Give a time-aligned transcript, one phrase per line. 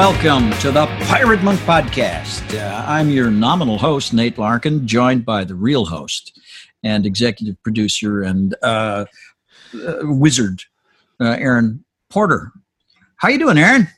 [0.00, 2.58] Welcome to the Pirate Monk Podcast.
[2.58, 6.40] Uh, I'm your nominal host, Nate Larkin, joined by the real host
[6.82, 9.04] and executive producer and uh,
[9.74, 10.62] uh, wizard,
[11.20, 12.50] uh, Aaron Porter.
[13.16, 13.88] How you doing, Aaron?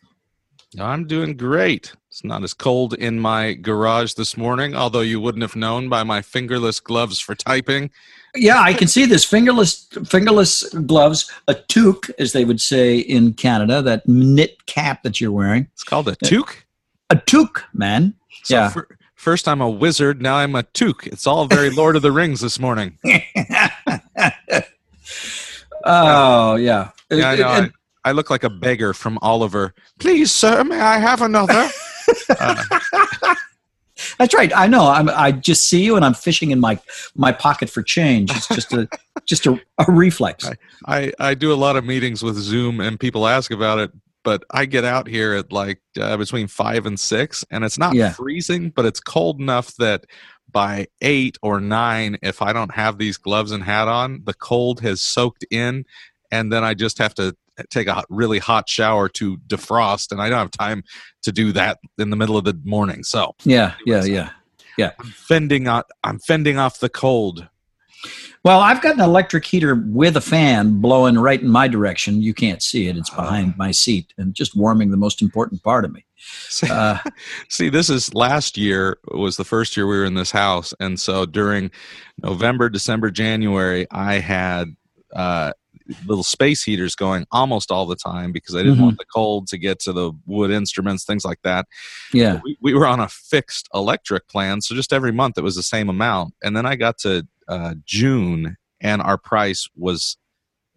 [0.77, 1.93] I'm doing great.
[2.09, 6.03] It's not as cold in my garage this morning, although you wouldn't have known by
[6.03, 7.93] my fingerless gloves for typing.
[8.35, 13.35] Yeah, I can see this fingerless fingerless gloves, a toque, as they would say in
[13.35, 15.69] Canada, that knit cap that you're wearing.
[15.75, 16.65] It's called a toque.
[17.11, 18.15] A toque, man.
[18.45, 18.71] So yeah.
[18.71, 21.07] fir- first I'm a wizard, now I'm a toque.
[21.09, 22.99] It's all very Lord of the Rings this morning.
[25.85, 26.91] oh yeah.
[27.11, 27.49] Yeah, I know.
[27.49, 27.71] I,
[28.05, 29.75] I look like a beggar from Oliver.
[29.99, 31.69] Please, sir, may I have another?
[32.29, 32.63] Uh,
[34.19, 34.53] That's right.
[34.55, 34.87] I know.
[34.89, 36.79] I'm, I just see you, and I'm fishing in my
[37.15, 38.31] my pocket for change.
[38.31, 38.89] It's just a
[39.27, 40.49] just a, a reflex.
[40.87, 43.93] I, I do a lot of meetings with Zoom, and people ask about it.
[44.25, 47.95] But I get out here at like uh, between five and six, and it's not
[47.95, 48.13] Yeah.
[48.13, 50.05] freezing, but it's cold enough that
[50.51, 54.81] by eight or nine, if I don't have these gloves and hat on, the cold
[54.81, 55.85] has soaked in,
[56.31, 57.35] and then I just have to
[57.71, 60.85] take a really hot shower to defrost, and I don't have time
[61.23, 63.03] to do that in the middle of the morning.
[63.03, 64.31] So Yeah, yeah,
[64.79, 64.93] yeah.
[64.99, 65.87] I'm fending out.
[66.05, 67.49] I'm fending off the cold.
[68.45, 72.23] Well, I've got an electric heater with a fan blowing right in my direction.
[72.23, 75.85] You can't see it; it's behind my seat and just warming the most important part
[75.85, 76.05] of me.
[76.17, 76.99] See, Uh,
[77.49, 80.99] see, this is last year was the first year we were in this house, and
[80.99, 81.71] so during
[82.21, 84.75] November, December, January, I had
[85.15, 85.53] uh,
[86.07, 88.83] little space heaters going almost all the time because I didn't Mhm.
[88.83, 91.67] want the cold to get to the wood instruments, things like that.
[92.13, 95.57] yeah, We, we were on a fixed electric plan, so just every month it was
[95.57, 96.35] the same amount.
[96.43, 100.17] And then I got to uh, June, and our price was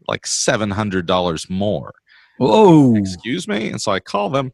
[0.08, 1.94] like seven hundred dollars more
[2.40, 4.52] oh, excuse me and so i call them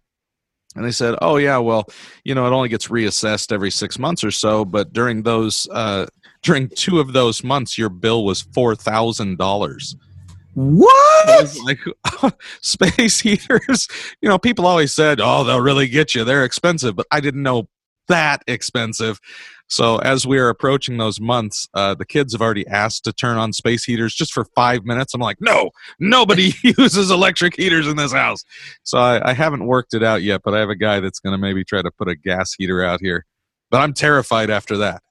[0.75, 1.85] and they said oh yeah well
[2.23, 6.05] you know it only gets reassessed every six months or so but during those uh
[6.43, 9.95] during two of those months your bill was four thousand dollars
[10.53, 11.55] what?
[11.65, 11.79] like
[12.61, 13.87] space heaters.
[14.21, 16.23] You know people always said oh they'll really get you.
[16.23, 17.67] They're expensive but i didn't know
[18.07, 19.19] that expensive.
[19.67, 23.37] So as we are approaching those months uh, the kids have already asked to turn
[23.37, 25.13] on space heaters just for five minutes.
[25.13, 28.43] I'm like no nobody uses electric heaters in this house.
[28.83, 31.33] So I, I haven't worked it out yet but i have a guy that's going
[31.33, 33.25] to maybe try to put a gas heater out here.
[33.69, 35.01] But i'm terrified after that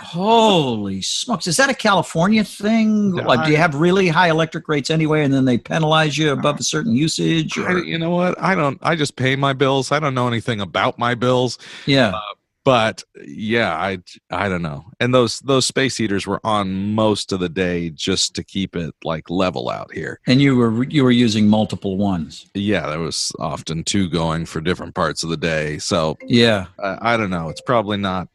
[0.00, 1.46] Holy smokes!
[1.46, 3.16] Is that a California thing?
[3.16, 6.32] Yeah, like, do you have really high electric rates anyway, and then they penalize you
[6.32, 7.56] above a certain usage?
[7.56, 8.40] I, you know what?
[8.40, 9.92] I don't i just pay my bills.
[9.92, 11.58] I don't know anything about my bills.
[11.86, 12.18] Yeah,
[12.64, 13.98] but yeah i
[14.32, 14.84] i don't know.
[14.98, 18.92] And those those space heaters were on most of the day just to keep it
[19.04, 20.18] like level out here.
[20.26, 22.50] And you were you were using multiple ones.
[22.54, 25.78] yeah there was often two going for different parts of the day.
[25.78, 27.50] So Yeah, uh, i don't know.
[27.50, 28.28] It's probably not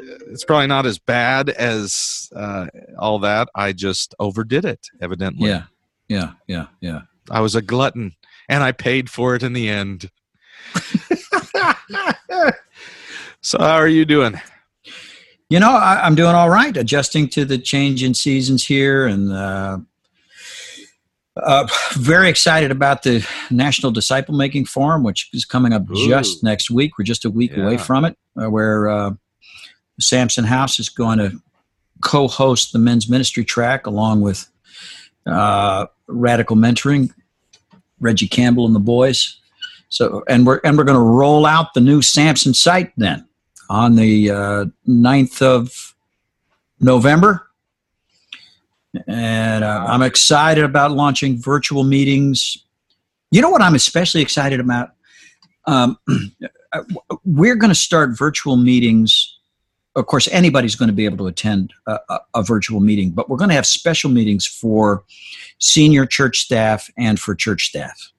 [0.00, 2.66] it's probably not as bad as uh,
[2.98, 3.48] all that.
[3.54, 5.48] I just overdid it evidently.
[5.48, 5.64] Yeah,
[6.08, 7.02] yeah, yeah, yeah.
[7.30, 8.14] i was a glutton
[8.48, 10.10] and i paid for it in the end.
[13.46, 14.40] So how are you doing?
[15.50, 19.32] You know, I, I'm doing all right, adjusting to the change in seasons here, and
[19.32, 19.78] uh,
[21.36, 26.08] uh, very excited about the National Disciple Making Forum, which is coming up Ooh.
[26.08, 26.98] just next week.
[26.98, 29.10] We're just a week away from it, uh, where uh,
[30.00, 31.40] Samson House is going to
[32.02, 34.48] co-host the men's ministry track along with
[35.26, 37.12] uh, Radical Mentoring,
[38.00, 39.38] Regi Campbell and the boys.
[39.88, 43.26] So, and we're and we're going to roll out the new Samson site then
[43.68, 45.94] on the uh, 9th of
[46.80, 47.46] November.
[49.06, 52.56] And uh, I'm excited about launching virtual meetings.
[53.30, 54.90] You know what I'm especially excited about?
[55.66, 55.98] Um,
[57.24, 59.35] we're going to start virtual meetings.
[59.96, 63.28] Of course, anybody's going to be able to attend a, a, a virtual meeting, but
[63.28, 65.04] we're going to have special meetings for
[65.58, 68.12] senior church staff and for church staff.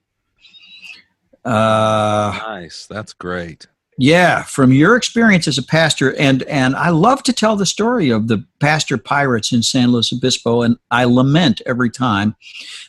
[1.44, 3.68] Uh, nice that's great
[4.00, 8.10] yeah, from your experience as a pastor, and and I love to tell the story
[8.10, 12.36] of the pastor pirates in San Luis Obispo, and I lament every time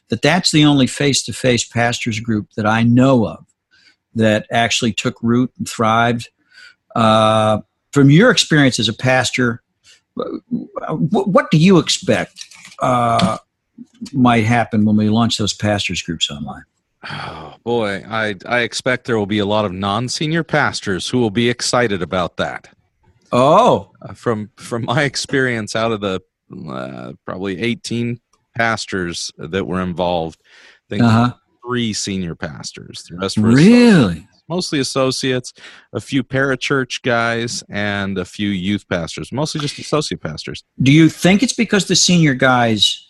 [0.10, 3.44] that that's the only face-to-face pastors group that I know of
[4.14, 6.30] that actually took root and thrived.
[6.96, 9.62] Uh, from your experience as a pastor,
[10.16, 12.46] what, do you expect
[12.80, 13.38] uh,
[14.14, 16.64] might happen when we launch those pastors groups online?
[17.10, 21.30] Oh boy, I I expect there will be a lot of non-senior pastors who will
[21.30, 22.68] be excited about that.
[23.32, 26.20] Oh, Uh, from from my experience, out of the
[26.70, 28.20] uh, probably 18
[28.58, 31.34] pastors that were involved, I think uh huh.
[31.66, 33.04] three senior pastors.
[33.10, 34.28] The rest were Really?
[34.50, 35.54] Mostly associates,
[35.94, 39.32] a few parachurch guys, and a few youth pastors.
[39.32, 40.64] Mostly just associate pastors.
[40.82, 43.06] Do you think it's because the senior guys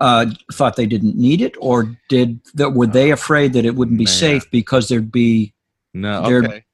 [0.00, 2.70] uh, thought they didn't need it, or did that?
[2.70, 4.12] Were they afraid that it wouldn't be Man.
[4.12, 5.52] safe because there'd be
[5.94, 6.64] No, They're okay.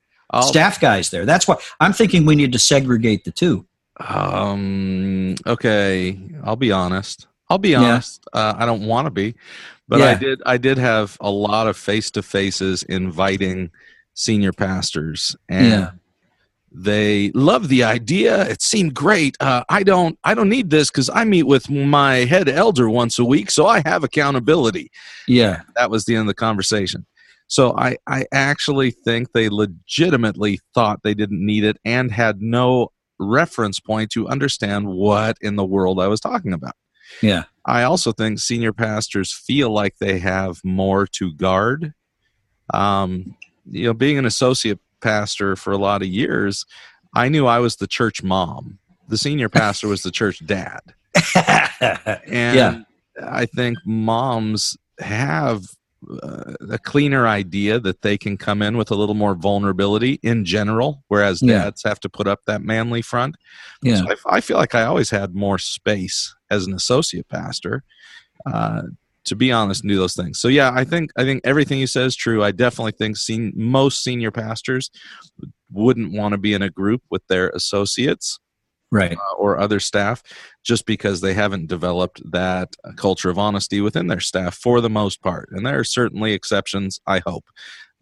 [0.43, 1.25] Staff guys there?
[1.25, 3.67] That's why I'm thinking we need to segregate the two.
[3.99, 5.35] Um.
[5.47, 6.19] Okay.
[6.45, 7.27] I'll be honest.
[7.49, 7.83] I'll be Yeah.
[7.83, 8.27] honest.
[8.33, 9.35] Uh, I don't want to be,
[9.89, 10.43] but I did.
[10.45, 13.71] I did have a lot of face to faces inviting
[14.17, 15.91] senior pastors, and Yeah.
[16.73, 18.49] they love the idea.
[18.49, 19.37] It seemed great.
[19.41, 20.19] Uh, I don't.
[20.25, 23.67] I don't need this because I meet with my head elder once a week, so
[23.67, 24.91] I have accountability.
[25.29, 27.07] Yeah, That was the end of the conversation.
[27.49, 32.91] So I, I actually think they legitimately thought they didn't need it and had no
[33.21, 36.75] reference point to understand what in the world I was talking about.
[37.23, 41.95] yeah, I also think senior pastors feel like they have more to guard.
[42.75, 43.37] Um,
[43.71, 46.65] you know, being an associate pastor for a lot of years,
[47.15, 48.79] I knew I was the church mom.
[49.09, 50.81] The senior pastor was the church dad.
[52.27, 52.81] And Yeah.
[53.25, 55.63] I think moms have
[56.23, 60.45] uh, a cleaner idea that they can come in with a little more vulnerability in
[60.45, 61.65] general, whereas Yeah.
[61.65, 63.37] dads have to put up that manly front.
[63.83, 63.97] yeah.
[63.97, 67.83] So I, I feel like I always had more space as an associate pastor.
[68.45, 68.83] Uh,
[69.27, 70.39] to be honest, and do those things.
[70.41, 72.43] So yeah, I think I think everything you said is true.
[72.43, 74.91] I definitely think sen- most senior pastors
[75.71, 78.39] wouldn't want to be in a group with their associates
[78.93, 79.17] Right.
[79.17, 80.23] uh, or other staff
[80.65, 85.23] just because they haven't developed that culture of honesty within their staff for the most
[85.23, 85.49] part.
[85.51, 87.45] And there are certainly exceptions, I hope.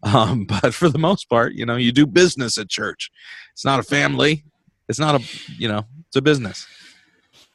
[0.03, 3.09] Um, but for the most part, you know, you do business at church.
[3.53, 4.43] It's not a family.
[4.87, 5.23] It's not a,
[5.57, 6.67] you know, it's a business.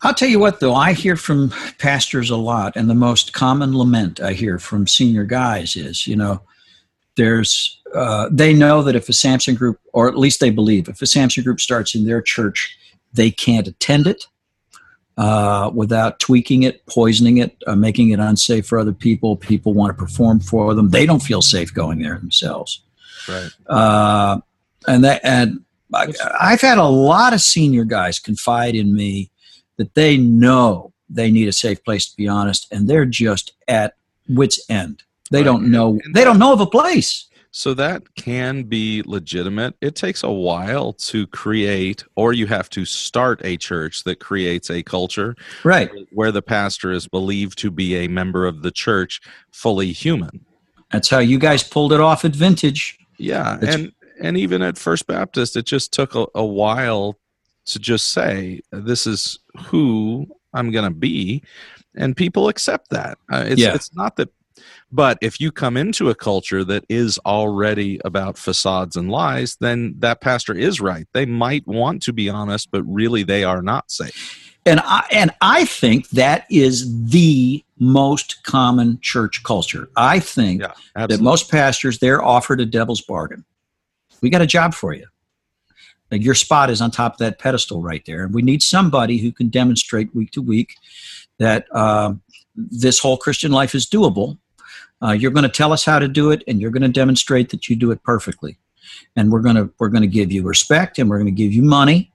[0.02, 3.76] I'll tell you what, though, I hear from pastors a lot, and the most common
[3.76, 6.40] lament I hear from senior guys is, you know,
[7.16, 11.02] there's, uh, they know that if a Samson group, or at least they believe, if
[11.02, 12.78] a Samson group starts in their church,
[13.12, 14.24] they can't attend it
[15.18, 19.36] uh, without tweaking it, poisoning it, uh, making it unsafe for other people.
[19.36, 20.90] People want to perform for them.
[20.90, 22.80] They don't feel safe going there themselves.
[23.28, 23.50] Right.
[23.66, 24.40] Uh,
[24.88, 25.62] and that and
[25.92, 29.30] I, I've had a lot of senior guys confide in me
[29.80, 33.94] that they know they need a safe place to be honest, and they're just at
[34.28, 35.02] wits end.
[35.30, 35.44] They Right.
[35.46, 35.98] don't know.
[36.04, 37.26] And They don't know of a place.
[37.50, 39.74] So that can be legitimate.
[39.80, 44.70] It takes a while to create, or you have to start a church that creates
[44.70, 45.34] a culture
[45.64, 45.90] Right.
[46.12, 50.44] where the pastor is believed to be a member of the church, fully human.
[50.92, 52.98] That's how you guys pulled it off at Vintage.
[53.18, 53.92] Yeah, It's- and
[54.22, 57.16] and even at First Baptist, it just took a, a while
[57.66, 61.42] to just say this is who I'm going to be,
[61.96, 63.18] and people accept that.
[63.32, 63.74] Uh, it's Yeah.
[63.74, 64.30] it's not that,
[64.90, 69.94] but if you come into a culture that is already about facades and lies, then
[69.98, 71.06] that pastor is right.
[71.12, 74.36] They might want to be honest, but really they are not safe.
[74.66, 79.88] And I and I think that is the most common church culture.
[79.96, 83.44] I think Yeah, that most pastors they're offered a devil's bargain.
[84.20, 85.06] We got a job for you.
[86.10, 89.30] Your spot is on top of that pedestal right there, and we need somebody who
[89.30, 90.74] can demonstrate week to week
[91.38, 92.20] that um,
[92.56, 94.38] this whole Christian life is doable.
[95.02, 97.50] Uh, you're going to tell us how to do it, and you're going to demonstrate
[97.50, 98.58] that you do it perfectly.
[99.14, 101.52] And we're going to we're going to give you respect, and we're going to give
[101.52, 102.12] you money.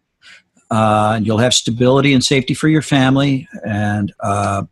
[0.70, 4.64] Uh, and you'll have stability and safety for your family, and uh,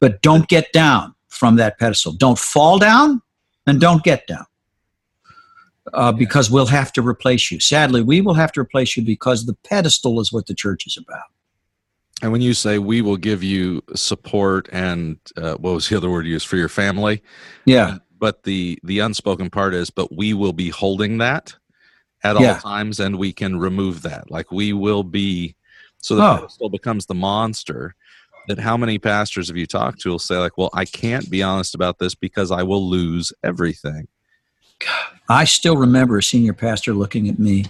[0.00, 2.12] but don't get down from that pedestal.
[2.12, 3.22] Don't fall down,
[3.66, 4.46] and don't get down
[5.92, 7.60] uh, because we'll have to replace you.
[7.60, 10.96] Sadly, we will have to replace you because the pedestal is what the church is
[10.96, 11.24] about.
[12.22, 16.10] And when you say we will give you support and uh, what was the other
[16.10, 17.22] word you used for your family?
[17.64, 21.56] Yeah, but the the unspoken part is but we will be holding that
[22.22, 22.54] at Yeah.
[22.54, 25.56] all times and we can remove that like we will be
[26.00, 26.36] so the Oh.
[26.36, 27.96] pedestal becomes the monster
[28.46, 31.42] that how many pastors have you talked to will say like well i can't be
[31.42, 34.06] honest about this because i will lose everything
[35.28, 37.66] I still remember a senior pastor looking at me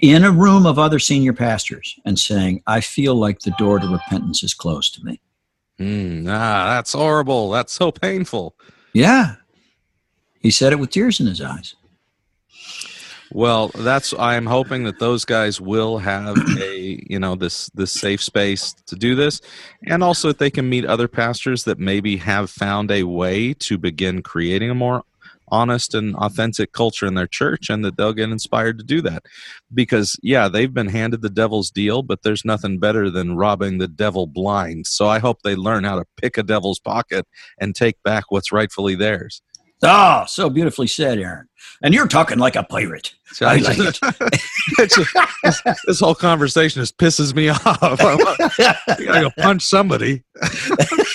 [0.00, 3.88] in a room of other senior pastors and saying, "I feel like the door to
[3.88, 5.20] repentance is closed to me."
[5.78, 8.56] Hmm, ah that's horrible that's so painful
[8.94, 9.34] Yeah,
[10.40, 11.74] he said it with tears in his eyes.
[13.32, 17.92] Well, that's I am hoping that those guys will have a you know this this
[17.92, 19.40] safe space to do this,
[19.86, 23.76] and also that they can meet other pastors that maybe have found a way to
[23.78, 25.02] begin creating a more
[25.48, 29.24] honest and authentic culture in their church, and that they'll get inspired to do that.
[29.72, 33.88] Because yeah, they've been handed the devil's deal, but there's nothing better than robbing the
[33.88, 34.86] devil blind.
[34.86, 37.26] So I hope they learn how to pick a devil's pocket
[37.60, 39.42] and take back what's rightfully theirs.
[39.82, 41.48] Oh, so beautifully said, Aaron.
[41.82, 43.14] And you're talking like a pirate.
[43.32, 44.00] So I like just-
[44.78, 45.14] it's just-
[45.86, 47.60] this, whole conversation just pisses me off.
[47.82, 50.22] I gotta go punch somebody.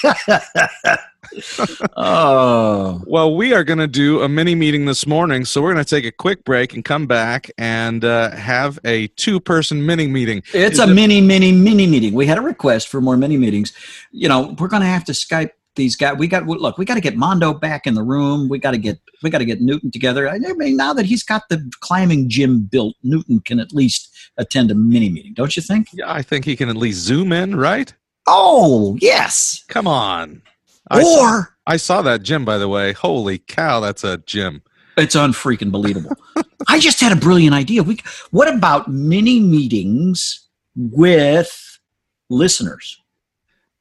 [1.98, 5.84] oh, Well, we are going to do a mini meeting this morning, so we're going
[5.84, 10.44] to take a quick break and come back and uh, have a two-person mini meeting.
[10.54, 12.14] it's Is a it- mini, mini, mini meeting.
[12.14, 13.74] We had a request for more mini meetings.
[14.12, 16.18] You know, we're going to have to Skype these guys.
[16.18, 16.78] We got look.
[16.78, 18.50] We got to get Mondo back in the room.
[18.50, 20.28] We got to get we got to get Newton together.
[20.30, 24.70] I mean, now that he's got the climbing gym built, Newton can at least attend
[24.72, 25.88] a mini meeting, don't you think?
[25.94, 27.94] Yeah, I think he can at least zoom in, right?
[28.28, 29.64] Oh yes.
[29.68, 30.42] Come on.
[30.90, 32.94] I saw, Or I saw that gym, by the way.
[32.94, 34.62] Holy cow, that's a gym.
[34.98, 36.12] It's unfreaking believable.
[36.68, 37.82] I just had a brilliant idea.
[37.82, 37.98] We,
[38.32, 41.80] what about mini meetings with
[42.30, 43.02] listeners?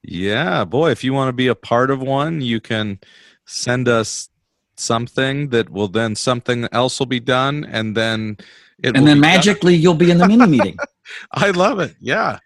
[0.03, 3.01] Yeah, boy, if you want to be a part of one, you can
[3.45, 4.29] send us
[4.77, 8.39] something that will then something else will be done and then
[8.83, 9.21] it And will then be done.
[9.21, 10.79] magically you'll be in the mini meeting.
[11.33, 11.97] I love it.
[12.01, 12.39] Yeah.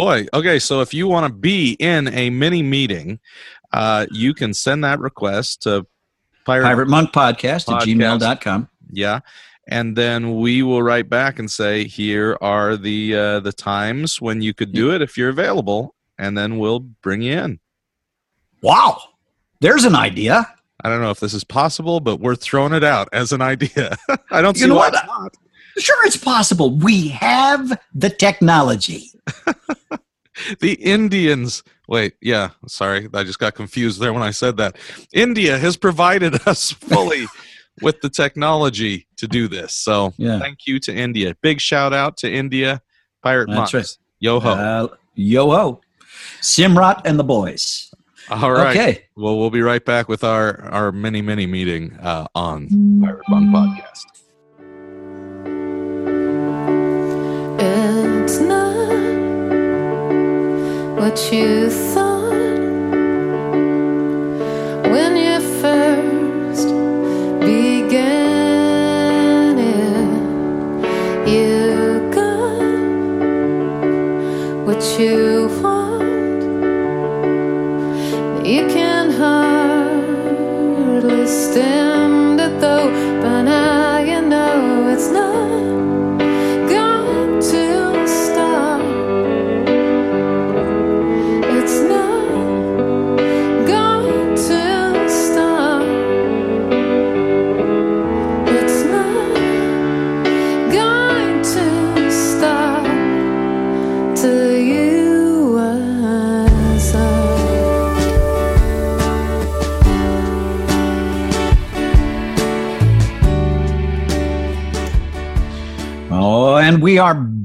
[0.00, 0.26] Boy.
[0.32, 0.58] Okay.
[0.58, 3.20] So if you want to be in a mini meeting,
[3.72, 5.86] uh, you can send that request to
[6.44, 6.64] Pirate.
[6.64, 8.18] Pirate Monk Podcast at Podcast.
[8.18, 8.68] gmail.com.
[8.90, 9.20] Yeah.
[9.68, 14.40] And then we will write back and say, here are the uh, the times when
[14.42, 17.60] you could do it if you're available, and then we'll bring you in.
[18.62, 19.00] Wow.
[19.60, 20.52] There's an idea.
[20.82, 23.96] I don't know if this is possible, but we're throwing it out as an idea.
[24.30, 25.36] I don't You see know why what?
[25.78, 26.70] Sure, it's possible.
[26.76, 29.10] We have the technology.
[30.60, 31.62] The Indians.
[31.86, 34.76] Wait, yeah, sorry, I just got confused there when I said that.
[35.12, 37.26] India has provided us fully
[37.82, 39.74] with the technology to do this.
[39.74, 40.38] So Yeah.
[40.38, 41.36] thank you to India.
[41.42, 42.80] Big shout out to India
[43.22, 43.74] Pirate That's Monks.
[43.74, 43.98] right.
[44.20, 44.50] Yo ho.
[44.50, 45.80] Uh, yo ho.
[46.40, 47.90] Simrat and the boys.
[48.30, 48.74] All right.
[48.76, 49.04] Okay.
[49.16, 52.68] Well, we'll be right back with our our mini mini meeting uh, on
[53.02, 54.19] Pirate Monk Podcast.
[61.00, 62.09] What you thought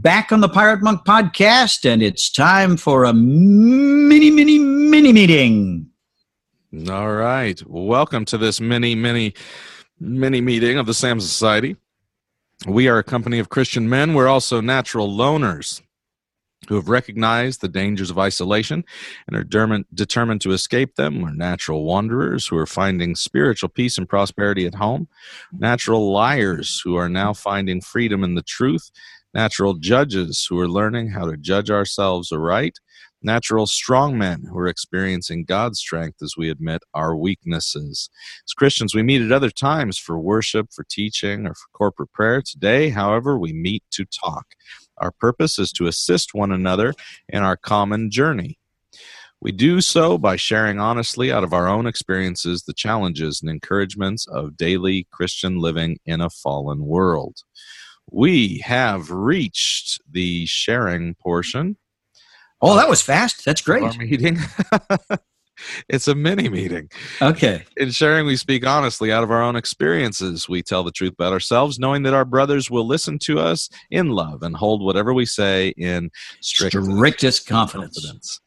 [0.05, 5.89] back on the Pirate Monk Podcast, and it's time for a mini, mini, mini meeting.
[6.87, 7.59] All right.
[7.65, 9.33] Welcome to this mini, mini,
[9.99, 11.75] mini meeting of the Samson Society.
[12.67, 14.13] We are a company of Christian men.
[14.13, 15.81] We're also natural loners
[16.67, 18.83] who have recognized the dangers of isolation
[19.27, 21.21] and are determined to escape them.
[21.21, 25.07] We're natural wanderers who are finding spiritual peace and prosperity at home,
[25.51, 28.91] natural liars who are now finding freedom in the truth,
[29.35, 32.79] natural judges who are learning how to judge ourselves aright,
[33.21, 38.09] natural strong men who are experiencing God's strength as we admit our weaknesses.
[38.47, 42.41] As Christians, we meet at other times for worship, for teaching, or for corporate prayer.
[42.41, 44.45] Today, however, we meet to talk.
[44.99, 46.93] Our purpose is to assist one another
[47.27, 48.57] in our common journey.
[49.41, 54.25] We do so by sharing honestly out of our own experiences the challenges and encouragements
[54.27, 57.43] of daily Christian living in a fallen world.
[58.11, 61.77] We have reached the sharing portion
[62.61, 63.43] Oh, that uh, was fast.
[63.45, 63.83] That's great.
[63.83, 64.39] our meeting.
[65.89, 66.89] it's a mini meeting.
[67.21, 67.63] Okay.
[67.77, 70.47] In sharing, we speak honestly out of our own experiences.
[70.49, 74.09] We tell the truth about ourselves, knowing that our brothers will listen to us in
[74.09, 76.09] love and hold whatever we say in
[76.41, 77.95] strict Strictest confidence.
[77.99, 78.39] confidence.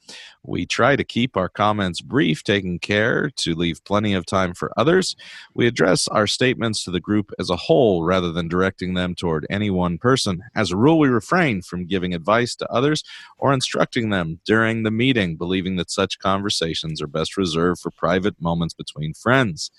[0.42, 4.72] We try to keep our comments brief, taking care to leave plenty of time for
[4.76, 5.16] others.
[5.54, 9.46] We address our statements to the group as a whole rather than directing them toward
[9.50, 10.42] any one person.
[10.54, 13.02] As a rule, we refrain from giving advice to others
[13.38, 18.40] or instructing them during the meeting, believing that such conversations are best reserved for private
[18.40, 19.70] moments between friends.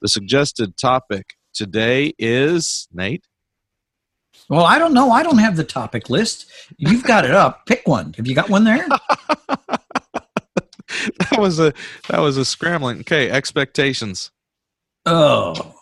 [0.00, 3.26] The suggested topic today is Nate.
[4.52, 5.10] Well, I don't know.
[5.10, 6.44] I don't have the topic list.
[6.76, 7.64] You've got it up.
[7.64, 8.12] Pick one.
[8.18, 8.86] Have you got one there?
[9.48, 11.72] that was a
[12.10, 13.00] that was a scrambling.
[13.00, 14.30] Okay, expectations.
[15.06, 15.74] Oh,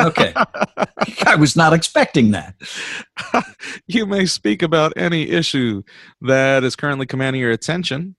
[0.00, 0.32] okay.
[1.26, 2.56] I was not expecting that.
[3.86, 5.84] you may speak about any issue
[6.22, 8.16] that is currently commanding your attention.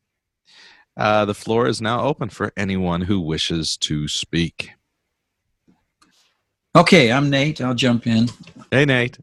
[0.96, 4.70] Uh, the floor is now open for anyone who wishes to speak.
[6.74, 7.60] Okay, I'm Nate.
[7.60, 8.30] I'll jump in.
[8.72, 9.18] Hey, Nate.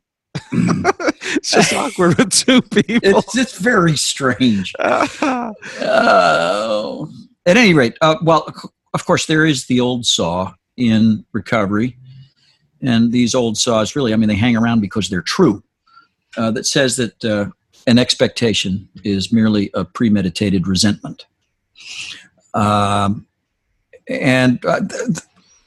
[0.52, 3.18] It's just awkward with two people.
[3.18, 4.72] It's, it's very strange.
[4.78, 5.54] Uh,
[7.46, 8.52] at any rate, uh, well,
[8.94, 11.96] of course, there is the old saw in recovery.
[12.82, 15.62] And these old saws really, I mean, they hang around because they're true.
[16.36, 17.46] Uh, that says that uh,
[17.86, 21.26] an expectation is merely a premeditated resentment.
[22.54, 23.26] Um,
[24.08, 25.18] and uh, th-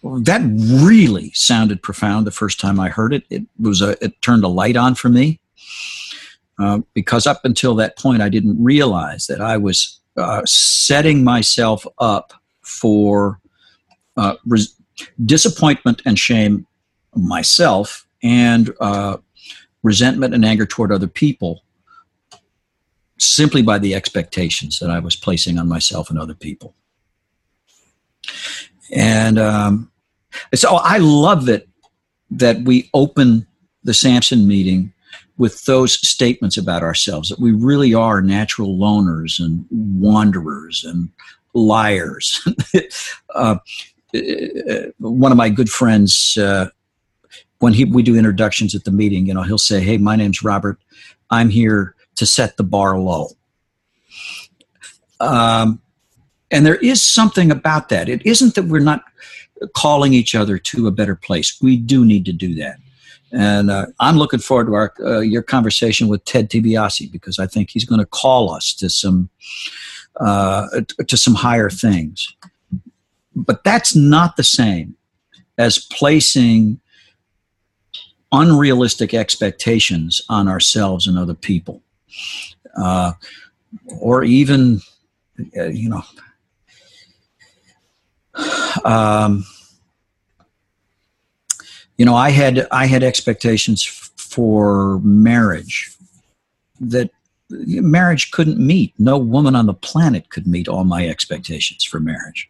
[0.04, 0.42] that
[0.84, 3.24] really sounded profound the first time I heard it.
[3.30, 5.40] It was a, it turned a light on for me
[6.60, 11.86] uh, because up until that point I didn't realize that I was uh, setting myself
[12.00, 13.40] up for
[14.18, 14.76] uh, res-
[15.26, 16.68] disappointment and shame
[17.16, 19.18] myself and uh,
[19.84, 21.64] resentment and anger toward other people
[23.20, 26.76] simply by the expectations that I was placing on myself and other people.
[28.92, 29.92] And um,
[30.54, 31.68] so I love that
[32.32, 33.46] that we open
[33.84, 34.94] the Samson meeting
[35.38, 41.10] with those statements about ourselves that we really are natural loners and wanderers and
[41.54, 42.48] liars.
[43.36, 43.58] uh,
[45.00, 46.68] one of my good friends, uh,
[47.60, 50.44] when he, we do introductions at the meeting, you know, he'll say, "Hey, my name's
[50.44, 50.78] Robert.
[51.30, 53.30] I'm here to set the bar low."
[55.20, 55.82] Um,
[56.52, 58.10] and there is something about that.
[58.10, 59.04] It isn't that we're not
[59.76, 61.58] calling each other to a better place.
[61.62, 62.78] We do need to do that.
[63.32, 67.48] And uh, I'm looking forward to our uh, your conversation with Ted DiBiase because I
[67.48, 69.30] think he's going to call us to some
[70.20, 70.68] uh,
[71.08, 72.36] to some higher things.
[73.36, 74.96] But that's not the same
[75.58, 76.80] as placing
[78.32, 81.82] unrealistic expectations on ourselves and other people,
[82.78, 83.14] uh,
[84.00, 84.80] or even
[85.58, 86.04] uh, you know.
[88.84, 89.46] Um,
[91.98, 95.96] you know, I had I had expectations for marriage
[96.80, 97.12] that
[97.50, 98.94] marriage couldn't meet.
[98.98, 102.50] No woman on the planet could meet all my expectations for marriage.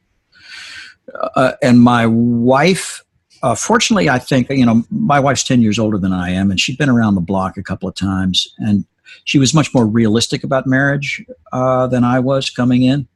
[1.35, 3.03] Uh, and my wife,
[3.41, 6.59] uh, fortunately, I think you know my wife's ten years older than I am, and
[6.59, 8.85] she'd been around the block a couple of times, and
[9.25, 13.07] she was much more realistic about marriage uh, than I was coming in.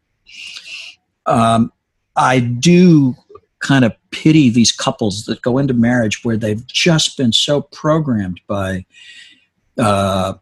[1.25, 1.71] Um,
[2.17, 3.15] I do
[3.59, 8.39] kind of pity these couples that go into marriage where they've just been so programmed
[8.47, 8.85] by
[9.77, 10.33] uh,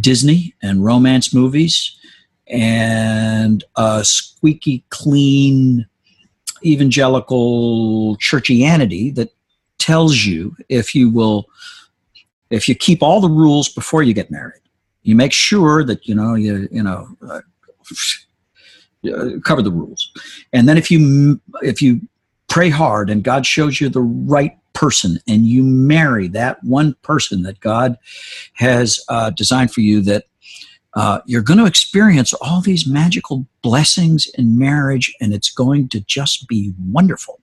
[0.00, 1.96] Disney and romance movies
[2.46, 5.86] and a squeaky clean
[6.64, 9.32] evangelical churchianity that
[9.78, 11.48] tells you if you will
[12.50, 14.60] if you keep all the rules before you get married.
[15.02, 17.40] You make sure that you know you you know uh,
[19.04, 20.10] uh, cover the rules.
[20.52, 22.00] And then if you if you
[22.48, 27.42] pray hard and God shows you the right person and you marry that one person
[27.42, 27.96] that God
[28.54, 30.24] has uh, designed for you, that
[30.94, 36.00] uh, you're going to experience all these magical blessings in marriage, and it's going to
[36.00, 37.40] just be wonderful.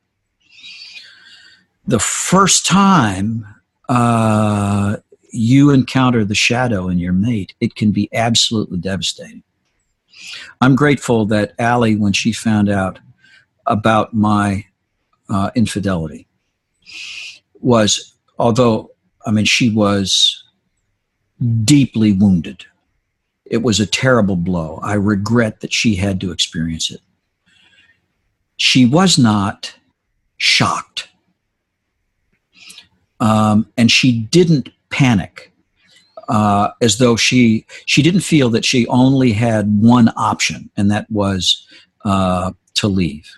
[1.85, 3.45] The first time
[3.87, 4.97] uh,
[5.31, 9.43] you encounter the shadow in your mate, it can be absolutely devastating.
[10.61, 12.99] I'm grateful that Allie, when she found out
[13.65, 14.65] about my
[15.29, 16.27] uh, infidelity,
[17.59, 18.91] was, although,
[19.25, 20.43] I mean, she was
[21.63, 22.65] deeply wounded.
[23.45, 24.79] It was a terrible blow.
[24.83, 27.01] I regret that she had to experience it.
[28.57, 29.75] She was not
[30.37, 31.09] shocked.
[33.19, 35.51] Um, and she didn't panic
[36.27, 41.09] uh, as though she she didn't feel that she only had one option, and that
[41.09, 41.67] was
[42.05, 43.29] uh, to leave.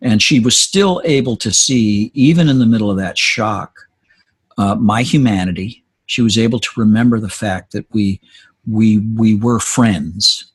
[0.00, 3.78] And she was still able to see, even in the middle of that shock,
[4.58, 5.82] uh, my humanity.
[6.06, 8.20] She was able to remember the fact that we
[8.66, 10.52] we we were friends,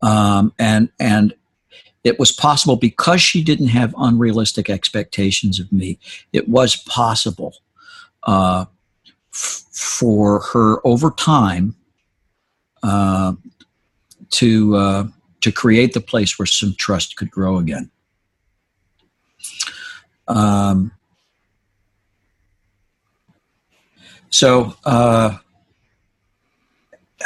[0.00, 1.34] um, and and
[2.04, 5.98] it was possible because she didn't have unrealistic expectations of me.
[6.32, 7.56] It was possible
[8.22, 8.66] uh,
[9.36, 11.74] for her over time
[12.82, 13.34] uh,
[14.30, 15.04] to uh,
[15.40, 17.90] to create the place where some trust could grow again.
[20.28, 20.92] Um,
[24.30, 25.38] so uh,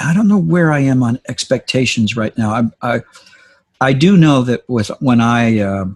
[0.00, 2.70] I don't know where I am on expectations right now.
[2.82, 3.00] I I,
[3.80, 5.86] I do know that with when I uh,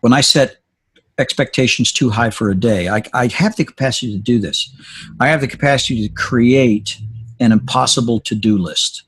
[0.00, 0.58] when I set
[1.18, 4.74] expectations too high for a day, I, I have the capacity to do this.
[5.20, 6.98] I have the capacity to create
[7.40, 9.04] an impossible to do list.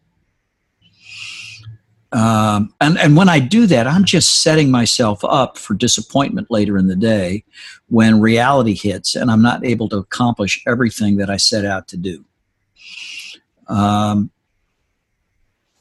[2.12, 6.77] Um, and, and when I do that, I'm just setting myself up for disappointment later
[6.77, 7.44] in the day
[7.87, 11.96] when reality hits and I'm not able to accomplish everything that I set out to
[11.96, 12.25] do.
[13.68, 14.33] Um,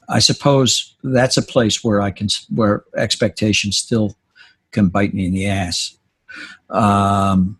[0.08, 4.16] I suppose that's a place where I can, where expectations still
[4.70, 5.96] can bite me in the ass.
[6.68, 7.58] Um,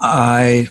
[0.00, 0.68] I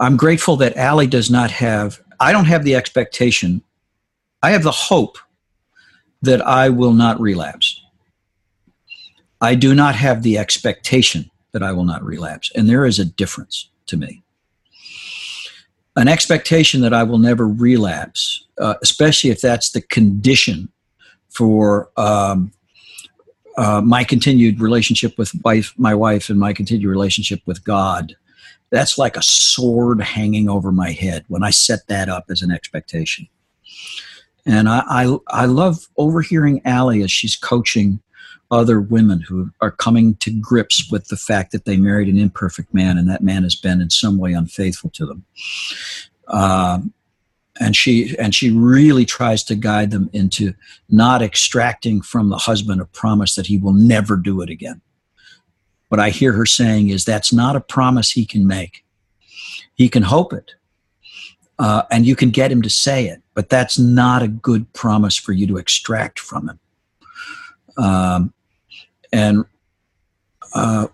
[0.00, 3.62] I'm grateful that Allie does not have, I don't have the expectation,
[4.42, 5.18] I have the hope
[6.22, 7.84] that I will not relapse.
[9.42, 12.50] I do not have the expectation that I will not relapse.
[12.54, 14.22] And there is a difference to me.
[15.96, 20.70] An expectation that I will never relapse, uh, especially if that's the condition
[21.30, 22.52] for um,
[23.56, 28.16] uh, my continued relationship with wife, my wife, and my continued relationship with God
[28.70, 32.50] that's like a sword hanging over my head when I set that up as an
[32.50, 33.28] expectation.
[34.46, 38.00] And I, I, I love overhearing Allie as she's coaching
[38.50, 42.72] other women who are coming to grips with the fact that they married an imperfect
[42.72, 45.24] man and that man has been in some way unfaithful to them.
[46.28, 46.92] Um,
[47.60, 50.54] and she and she really tries to guide them into
[50.88, 54.80] not extracting from the husband a promise that he will never do it again
[55.90, 58.84] what I hear her saying is that's not a promise he can make.
[59.74, 60.52] He can hope it,
[61.58, 65.16] uh, and you can get him to say it, but that's not a good promise
[65.16, 66.60] for you to extract from him.
[67.76, 68.34] Um,
[69.12, 69.44] and
[70.54, 70.86] uh,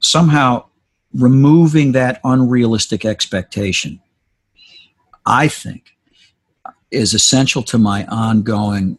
[0.00, 0.66] somehow
[1.14, 4.02] removing that unrealistic expectation,
[5.26, 5.96] I think,
[6.90, 8.98] is essential to my ongoing.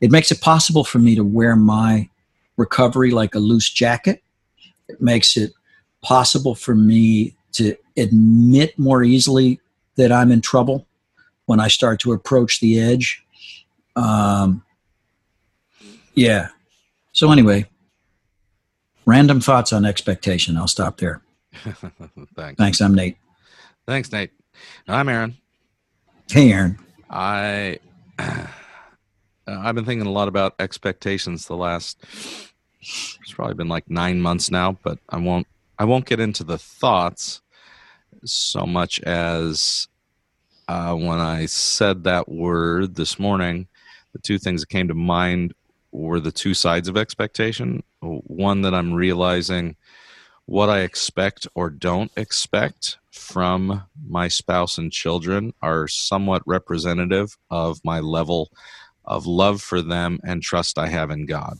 [0.00, 2.08] It makes it possible for me to wear my
[2.56, 4.22] recovery like a loose jacket.
[4.88, 5.52] It makes it
[6.02, 9.60] possible for me to admit more easily
[9.96, 10.86] that I'm in trouble
[11.46, 13.24] when I start to approach the edge.
[13.96, 14.64] Um,
[16.14, 16.48] yeah.
[17.12, 17.66] So, anyway,
[19.04, 20.56] random thoughts on expectation.
[20.56, 21.22] I'll stop there.
[22.34, 22.58] Thanks.
[22.58, 22.80] Thanks.
[22.80, 23.16] I'm Nate.
[23.86, 24.30] Thanks, Nate.
[24.88, 25.36] I'm Aaron.
[26.30, 26.78] Hey, Aaron.
[27.10, 27.78] I
[28.18, 28.46] Uh,
[29.46, 31.98] I've been thinking a lot about expectations the last.
[32.80, 35.46] It's probably been like nine months now, but I won't.
[35.78, 37.42] I won't get into the thoughts
[38.24, 39.88] so much as
[40.68, 43.68] uh, when I said that word this morning.
[44.12, 45.54] The two things that came to mind
[45.90, 47.82] were the two sides of expectation.
[48.00, 49.76] One that I'm realizing
[50.46, 57.78] what I expect or don't expect from my spouse and children are somewhat representative of
[57.84, 58.50] my level
[59.04, 61.58] of love for them and trust I have in God.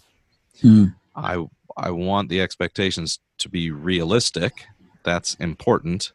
[0.63, 0.95] Mm.
[1.15, 1.45] I
[1.77, 4.67] I want the expectations to be realistic.
[5.05, 6.13] That's important,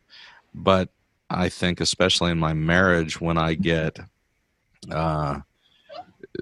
[0.54, 0.89] but
[1.30, 4.00] I think especially in my marriage when I get
[4.89, 5.39] uh,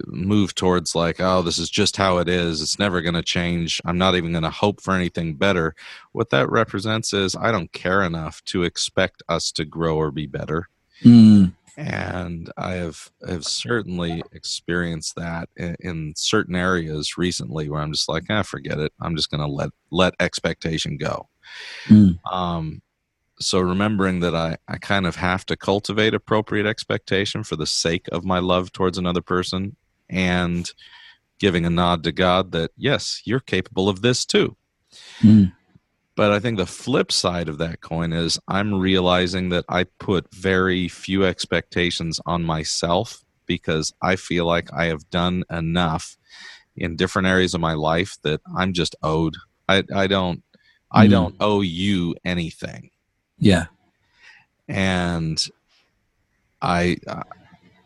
[0.07, 3.81] move towards like oh this is just how it is it's never going to change
[3.85, 5.75] i'm not even going to hope for anything better
[6.11, 10.27] what that represents is i don't care enough to expect us to grow or be
[10.27, 10.69] better
[11.03, 17.91] mm and I have have certainly experienced that in, in certain areas recently where I'm
[17.91, 18.93] just like, ah, forget it.
[19.01, 21.27] I'm just going to let let expectation go.
[21.87, 22.19] Mm.
[22.31, 22.81] Um,
[23.39, 28.07] so remembering that I, I kind of have to cultivate appropriate expectation for the sake
[28.11, 29.75] of my love towards another person
[30.09, 30.71] and
[31.39, 34.55] giving a nod to God that yes, you're capable of this too.
[35.21, 35.53] Mm.
[36.15, 40.33] But I think the flip side of that coin is I'm realizing that I put
[40.33, 46.17] very few expectations on myself because I feel like I have done enough
[46.75, 49.35] in different areas of my life that I'm just owed.
[49.67, 50.41] I, I don't
[50.91, 51.11] I hmm.
[51.11, 52.91] don't owe you anything.
[53.37, 53.65] Yeah.
[54.67, 55.45] And
[56.61, 56.97] I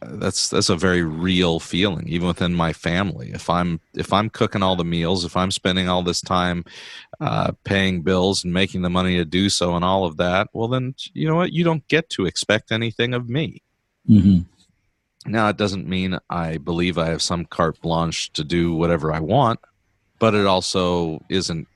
[0.02, 4.64] that's that's a very real feeling even within my family if i'm if i'm cooking
[4.64, 6.64] all the meals if i'm spending all this time
[7.20, 10.68] uh, paying bills and making the money to do so and all of that well
[10.68, 13.62] then you know what you don't get to expect anything of me
[14.10, 14.40] mm-hmm.
[15.30, 19.20] now it doesn't mean i believe i have some carte blanche to do whatever i
[19.20, 19.60] want
[20.18, 21.68] but it also isn't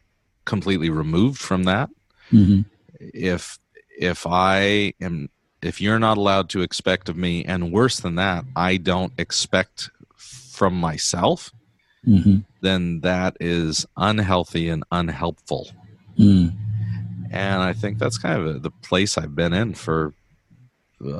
[0.45, 1.89] completely removed from that
[2.31, 2.61] mm-hmm.
[2.99, 3.59] if
[3.97, 5.29] if i am
[5.63, 9.89] if you're not allowed to expect of me, and worse than that, I don't expect
[10.17, 11.51] from myself,
[12.07, 12.39] mm-hmm.
[12.61, 15.71] then that is unhealthy and unhelpful.
[16.17, 16.53] Mm.
[17.31, 20.13] And I think that's kind of a, the place I've been in for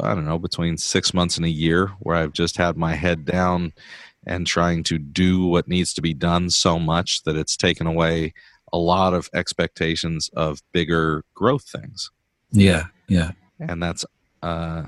[0.02, 3.26] I don't know, between six months and a year, where I've just had my head
[3.26, 3.74] down
[4.26, 8.34] and trying to do what needs to be done so much that it's taken away
[8.72, 12.12] a lot of expectations of bigger growth things.
[12.52, 13.32] Yeah, yeah.
[13.60, 14.06] And that's
[14.44, 14.84] uh,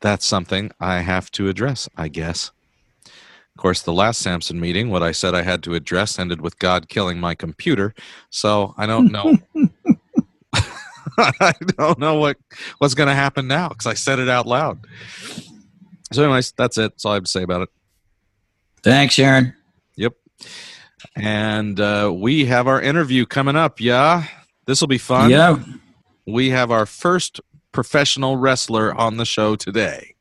[0.00, 2.50] that's something I have to address, I guess.
[3.04, 6.58] Of course, the last Samson meeting, what I said I had to address ended with
[6.58, 7.94] God killing my computer.
[8.30, 9.36] So I don't know.
[11.18, 12.36] I don't know what
[12.78, 14.86] what's going to happen now because I said it out loud.
[16.12, 16.92] So, anyways, that's it.
[16.92, 17.68] That's all I have to say about it.
[18.82, 19.54] Thanks, Aaron.
[19.96, 20.12] Yep.
[21.16, 23.80] And uh, we have our interview coming up.
[23.80, 24.26] Yeah,
[24.66, 25.30] this will be fun.
[25.30, 25.58] Yeah.
[26.26, 27.40] We have our first
[27.76, 30.14] professional wrestler on the show today.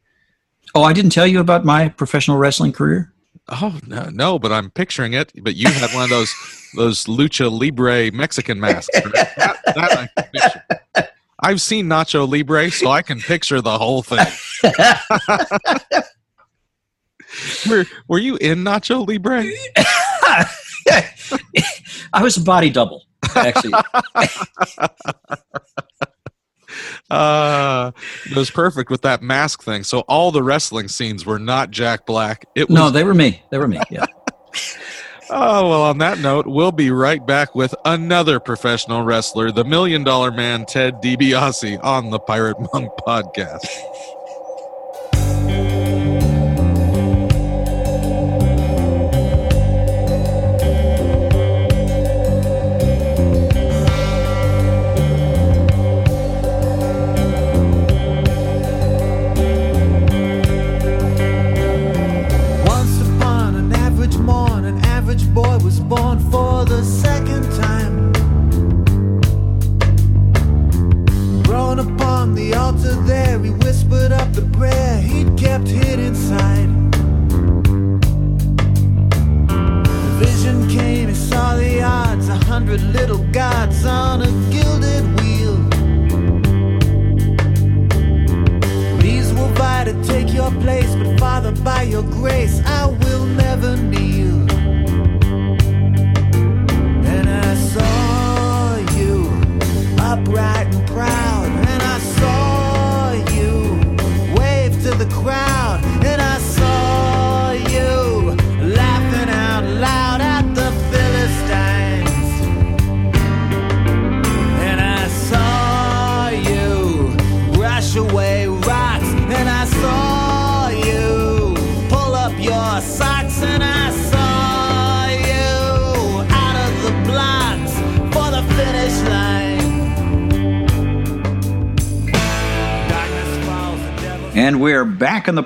[0.75, 3.13] Oh, I didn't tell you about my professional wrestling career.
[3.47, 5.31] Oh no, no, but I'm picturing it.
[5.41, 6.33] But you had one of those
[6.75, 8.93] those lucha libre Mexican masks.
[8.93, 10.63] That, that I can picture.
[11.39, 14.25] I've seen Nacho Libre, so I can picture the whole thing.
[17.69, 19.43] were Were you in Nacho Libre?
[22.13, 23.03] I was a body double,
[23.35, 23.73] actually.
[27.09, 27.91] Uh,
[28.25, 29.83] it was perfect with that mask thing.
[29.83, 32.45] So all the wrestling scenes were not Jack Black.
[32.55, 33.43] It was no, they were me.
[33.51, 33.79] They were me.
[33.89, 34.05] Yeah.
[35.29, 40.03] Oh, well, on that note, we'll be right back with another professional wrestler, the Million
[40.03, 43.65] Dollar Man, Ted DiBiase, on the Pirate Monk podcast.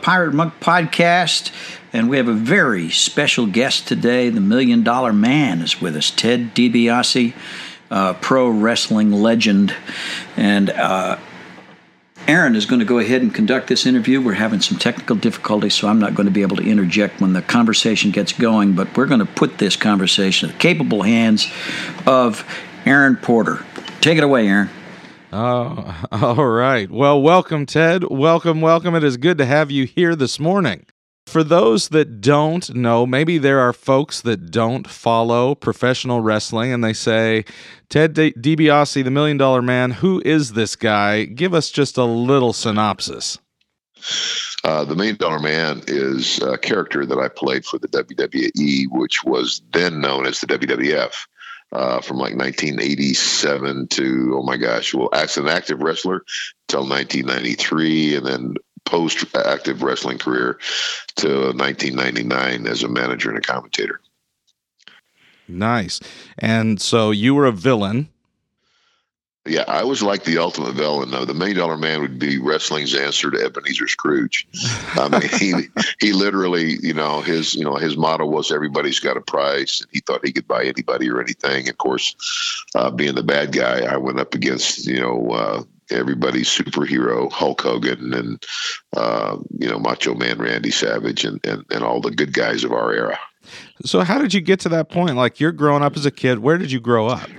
[0.01, 1.51] Pirate Monk podcast,
[1.93, 4.29] and we have a very special guest today.
[4.29, 7.33] The Million Dollar Man is with us, Ted DiBiase,
[7.91, 9.75] uh, pro wrestling legend.
[10.37, 11.17] And uh,
[12.27, 14.21] Aaron is going to go ahead and conduct this interview.
[14.21, 17.33] We're having some technical difficulties, so I'm not going to be able to interject when
[17.33, 21.47] the conversation gets going, but we're going to put this conversation in the capable hands
[22.05, 22.45] of
[22.85, 23.65] Aaron Porter.
[24.01, 24.69] Take it away, Aaron.
[25.31, 26.89] Oh, all right.
[26.89, 28.03] Well, welcome, Ted.
[28.05, 28.95] Welcome, welcome.
[28.95, 30.85] It is good to have you here this morning.
[31.27, 36.83] For those that don't know, maybe there are folks that don't follow professional wrestling and
[36.83, 37.45] they say,
[37.89, 41.25] Ted DiBiase, the Million Dollar Man, who is this guy?
[41.25, 43.37] Give us just a little synopsis.
[44.63, 49.23] Uh, the Million Dollar Man is a character that I played for the WWE, which
[49.23, 51.13] was then known as the WWF.
[51.71, 56.23] Uh, from like 1987 to oh my gosh, well, as an active wrestler
[56.67, 58.55] till 1993, and then
[58.85, 60.57] post active wrestling career
[61.15, 64.01] to 1999 as a manager and a commentator.
[65.47, 65.99] Nice.
[66.37, 68.09] And so you were a villain.
[69.45, 71.11] Yeah, I was like the ultimate villain.
[71.11, 74.47] Though the Million Dollar Man would be wrestling's answer to Ebenezer Scrooge.
[74.95, 75.53] I mean, he
[75.99, 79.89] he literally, you know, his you know his motto was everybody's got a price, and
[79.91, 81.69] he thought he could buy anybody or anything.
[81.69, 82.15] Of course,
[82.75, 87.61] uh, being the bad guy, I went up against you know uh, everybody's superhero Hulk
[87.61, 88.45] Hogan and
[88.95, 92.73] uh, you know Macho Man Randy Savage and, and and all the good guys of
[92.73, 93.17] our era.
[93.85, 95.15] So how did you get to that point?
[95.15, 96.39] Like you're growing up as a kid.
[96.39, 97.29] Where did you grow up?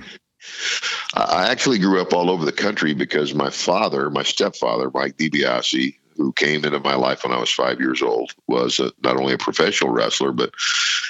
[1.13, 5.95] I actually grew up all over the country because my father, my stepfather, Mike DiBiase,
[6.15, 9.33] who came into my life when I was five years old, was a, not only
[9.33, 10.53] a professional wrestler, but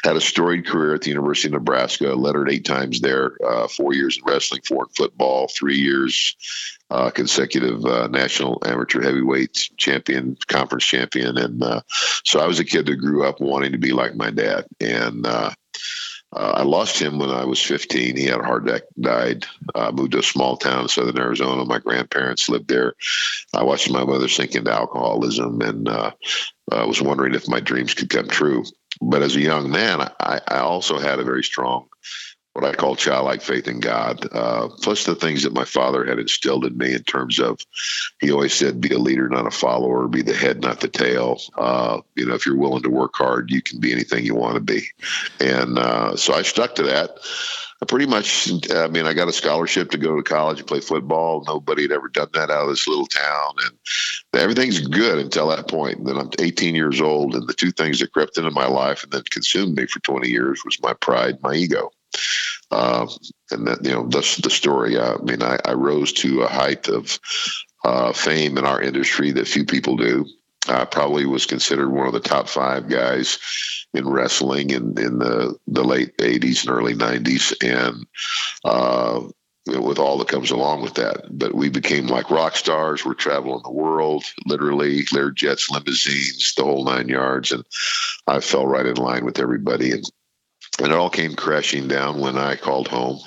[0.04, 3.94] had a storied career at the University of Nebraska, lettered eight times there, uh, four
[3.94, 6.36] years in wrestling, four in football, three years
[6.90, 11.38] uh, consecutive uh, national amateur heavyweight champion, conference champion.
[11.38, 11.82] And uh,
[12.24, 14.66] so I was a kid that grew up wanting to be like my dad.
[14.80, 15.26] And
[16.34, 18.16] uh, I lost him when I was 15.
[18.16, 19.46] He had a heart attack, died.
[19.76, 21.66] Uh, moved to a small town in southern Arizona.
[21.66, 22.94] My grandparents lived there.
[23.54, 26.12] I watched my mother sink into alcoholism and uh,
[26.72, 28.64] uh, was wondering if my dreams could come true.
[29.02, 31.88] But as a young man, I, I also had a very strong
[32.54, 34.28] what I call childlike faith in God.
[34.32, 37.60] Uh, plus the things that my father had instilled in me in terms of,
[38.20, 41.40] he always said, be a leader, not a follower, be the head, not the tail.
[41.58, 44.56] Uh, you know, if you're willing to work hard, you can be anything you want
[44.56, 44.84] to be.
[45.40, 47.20] And uh, so I stuck to that.
[47.82, 50.82] I pretty much, I mean, I got a scholarship to go to college and play
[50.82, 51.44] football.
[51.48, 53.56] Nobody had ever done that out of this little town.
[53.66, 55.98] And everything's good until that point.
[55.98, 57.34] And then I'm 18 years old.
[57.34, 60.30] And the two things that crept into my life and then consumed me for 20
[60.30, 61.92] years was my pride, my ego.
[62.70, 63.08] Uh,
[63.52, 65.00] and that, you know, that's the story.
[65.00, 67.20] I mean, I, I rose to a height of
[67.84, 70.26] uh, fame in our industry that few people do.
[70.68, 73.40] I probably was considered one of the top five guys
[73.94, 77.54] in wrestling in, in the, the late 80s and early 90s.
[77.62, 78.06] And
[78.64, 79.28] uh,
[79.66, 81.26] with all that comes along with that.
[81.30, 83.06] But we became like rock stars.
[83.06, 87.52] We're traveling the world, literally, Lear jets, limousines, the whole nine yards.
[87.52, 87.64] And
[88.28, 89.92] I fell right in line with everybody.
[89.92, 90.04] And
[90.82, 93.20] and it all came crashing down when I called home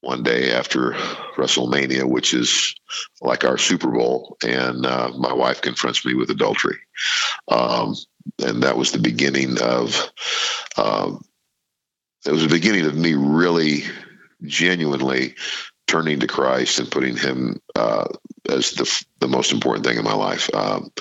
[0.00, 0.92] one day after
[1.36, 2.74] WrestleMania, which is
[3.20, 6.78] like our Super Bowl, and uh, my wife confronts me with adultery.
[7.48, 7.96] Um,
[8.44, 10.10] and that was the beginning of,
[10.76, 11.24] um,
[12.24, 13.82] it was the beginning of me really
[14.44, 15.34] genuinely
[15.88, 18.06] turning to Christ and putting Him uh,
[18.48, 20.48] as the the most important thing in my life.
[20.54, 20.92] Um,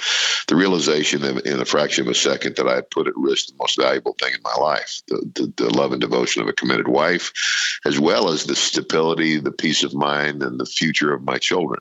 [0.48, 3.48] the realization in, in, a fraction of a second that I had put at risk
[3.48, 6.54] the most valuable thing in my life, the, the, the, love and devotion of a
[6.54, 7.32] committed wife,
[7.86, 11.80] as well as the stability, the peace of mind, and the future of my children,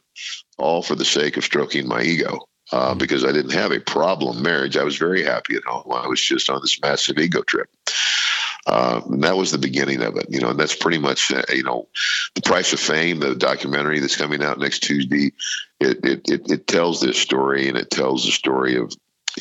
[0.59, 2.41] all for the sake of stroking my ego.
[2.73, 2.99] Uh, mm-hmm.
[2.99, 4.77] because I didn't have a problem marriage.
[4.77, 5.85] I was very happy at home.
[5.93, 7.69] I was just on this massive ego trip.
[8.67, 11.43] Uh, and that was the beginning of it, you know, and that's pretty much, uh,
[11.51, 11.87] you know,
[12.35, 15.33] the price of fame, the documentary that's coming out next Tuesday.
[15.79, 18.93] It, it, it, it tells this story and it tells the story of,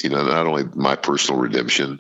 [0.04, 2.00] you know, not only my personal redemption,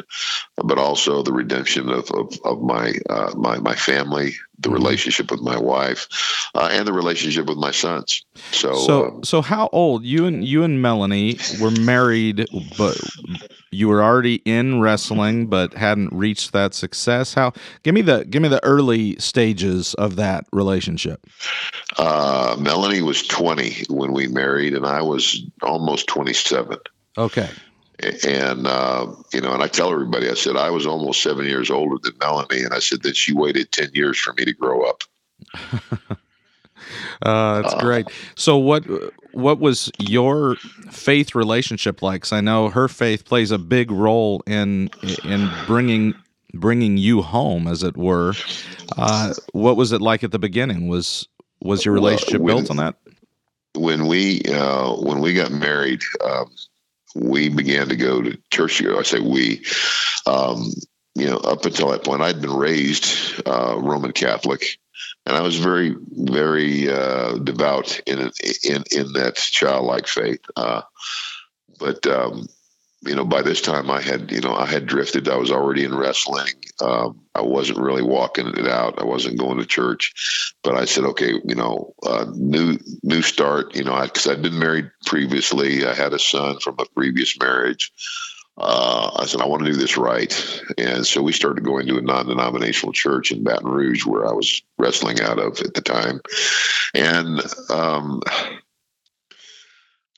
[0.57, 4.73] but also the redemption of, of, of my, uh, my, my family, the mm-hmm.
[4.73, 6.07] relationship with my wife,
[6.55, 8.25] uh, and the relationship with my sons.
[8.51, 12.45] So, so, um, so how old you and you and Melanie were married,
[12.77, 12.99] but
[13.71, 17.33] you were already in wrestling, but hadn't reached that success.
[17.33, 17.53] How?
[17.83, 21.25] Give me the give me the early stages of that relationship.
[21.97, 26.77] Uh, Melanie was twenty when we married, and I was almost twenty-seven.
[27.17, 27.49] Okay
[27.99, 31.69] and uh, you know, and I tell everybody, I said I was almost seven years
[31.69, 34.83] older than Melanie, and I said that she waited ten years for me to grow
[34.83, 35.03] up.
[37.21, 38.07] uh, that's uh, great.
[38.35, 38.83] So, what
[39.33, 40.55] what was your
[40.91, 42.21] faith relationship like?
[42.21, 44.89] Because I know her faith plays a big role in
[45.23, 46.15] in bringing
[46.53, 48.33] bringing you home, as it were.
[48.97, 50.87] Uh, what was it like at the beginning?
[50.87, 51.27] Was
[51.61, 52.95] was your relationship when, built on that?
[53.75, 56.01] When we uh, when we got married.
[56.23, 56.51] Um,
[57.15, 58.83] we began to go to church.
[58.83, 59.65] I say we,
[60.25, 60.71] um,
[61.15, 64.77] you know, up until that point, I'd been raised uh, Roman Catholic,
[65.25, 68.31] and I was very, very uh, devout in
[68.63, 70.41] in in that childlike faith.
[70.55, 70.81] Uh,
[71.79, 72.47] but um,
[73.05, 75.27] you know, by this time I had, you know, I had drifted.
[75.27, 76.53] I was already in wrestling.
[76.81, 78.99] Um, I wasn't really walking it out.
[78.99, 83.75] I wasn't going to church, but I said, okay, you know, uh, new new start.
[83.75, 85.85] You know, because I'd been married previously.
[85.85, 87.91] I had a son from a previous marriage.
[88.57, 90.63] Uh, I said, I want to do this right.
[90.77, 94.31] And so we started going to a non denominational church in Baton Rouge where I
[94.31, 96.21] was wrestling out of at the time.
[96.93, 98.21] And um,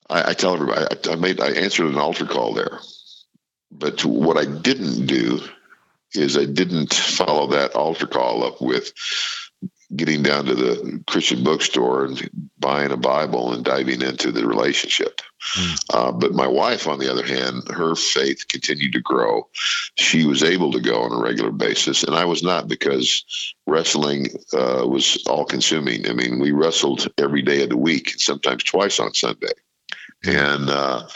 [0.10, 2.80] I, I tell everybody I, I, made I answered an altar call there,
[3.72, 5.42] but what I didn't do
[6.14, 8.94] is I didn't follow that altar call up with
[9.96, 12.30] getting down to the Christian bookstore and
[12.60, 15.22] buying a Bible and diving into the relationship.
[15.56, 15.86] Mm.
[15.94, 19.48] Uh, but my wife, on the other hand, her faith continued to grow.
[19.96, 23.24] She was able to go on a regular basis, and I was not because
[23.66, 26.10] wrestling uh, was all consuming.
[26.10, 29.54] I mean, we wrestled every day of the week, sometimes twice on Sunday.
[30.26, 31.08] And uh,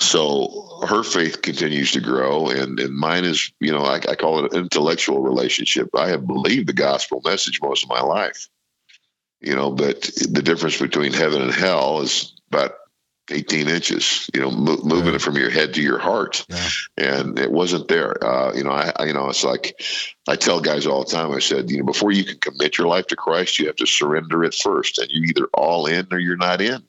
[0.00, 4.44] so her faith continues to grow, and, and mine is, you know, I, I call
[4.44, 5.88] it an intellectual relationship.
[5.94, 8.48] I have believed the gospel message most of my life,
[9.40, 12.74] you know, but the difference between heaven and hell is about
[13.30, 16.44] 18 inches, you know, mo- moving it from your head to your heart.
[16.48, 16.68] Yeah.
[16.96, 18.22] And it wasn't there.
[18.24, 19.80] Uh, you know, I, I, you know, it's like
[20.28, 22.88] I tell guys all the time, I said, you know, before you can commit your
[22.88, 24.98] life to Christ, you have to surrender it first.
[24.98, 26.82] And you're either all in or you're not in.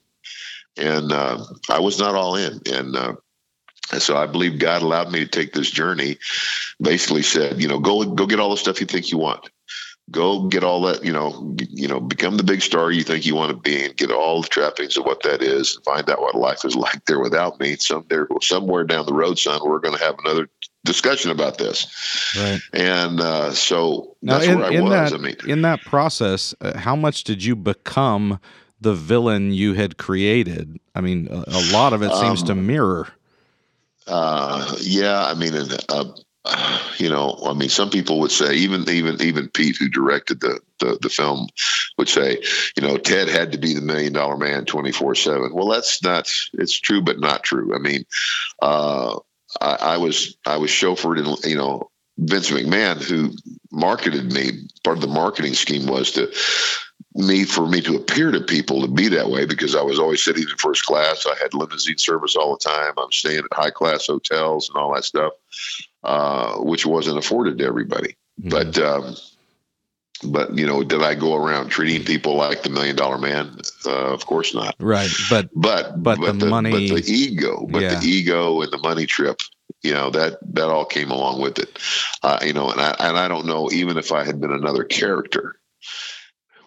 [0.78, 2.61] And uh, I was not all in.
[2.65, 3.15] And, uh,
[3.99, 6.17] so I believe God allowed me to take this journey.
[6.82, 9.49] Basically said, you know, go go get all the stuff you think you want.
[10.09, 13.36] Go get all that, you know, you know, become the big star you think you
[13.36, 16.22] want to be, and get all the trappings of what that is, and find out
[16.22, 17.76] what life is like there without me.
[17.78, 20.49] Some there, somewhere down the road, son, we're going to have another
[20.84, 21.88] discussion about this.
[22.38, 22.59] Right.
[22.74, 25.11] And uh, so Now, that's in, where I in was.
[25.11, 28.39] that I mean, in that process, uh, how much did you become
[28.82, 30.79] the villain you had created?
[30.93, 33.07] I mean, a, a lot of it seems to Um, mirror.
[34.07, 36.05] Uh, yeah, I mean, uh,
[36.97, 40.59] you know, I mean, some people would say, even even even Pete, who directed the
[40.79, 41.47] the, the film,
[41.97, 42.41] would say,
[42.75, 45.53] you know, Ted had to be the million dollar man twenty four seven.
[45.53, 46.27] Well, that's not.
[46.53, 47.75] It's true, but not true.
[47.75, 48.05] I mean,
[48.61, 49.19] uh,
[49.61, 53.34] I, I was I was chauffeured, in you know, Vince McMahon, who
[53.71, 54.67] marketed me.
[54.84, 56.34] Part of the marketing scheme was to
[57.16, 60.24] me for me to appear to people to be that way because I was always
[60.24, 61.26] sitting in first class.
[61.26, 62.93] I had limousine service all the time.
[62.97, 65.34] I'm staying at high class hotels and all that stuff,
[66.04, 68.16] uh, which wasn't afforded to everybody.
[68.41, 68.49] Mm-hmm.
[68.49, 69.16] But um,
[70.24, 73.58] but you know, did I go around treating people like the million dollar man?
[73.86, 74.76] Uh, of course not.
[74.80, 77.99] right, but But But the money- but the ego, but Yeah.
[77.99, 79.41] the ego and the money trip,
[79.82, 81.78] you know that that all came along with it.
[82.24, 84.84] Uh, you know, and I and I don't know even if I had been another
[84.84, 85.56] character,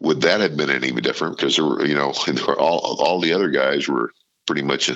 [0.04, 1.36] would that have been any different?
[1.36, 2.12] Because there were, you know,
[2.46, 4.12] were all all the other guys were
[4.46, 4.94] pretty much uh,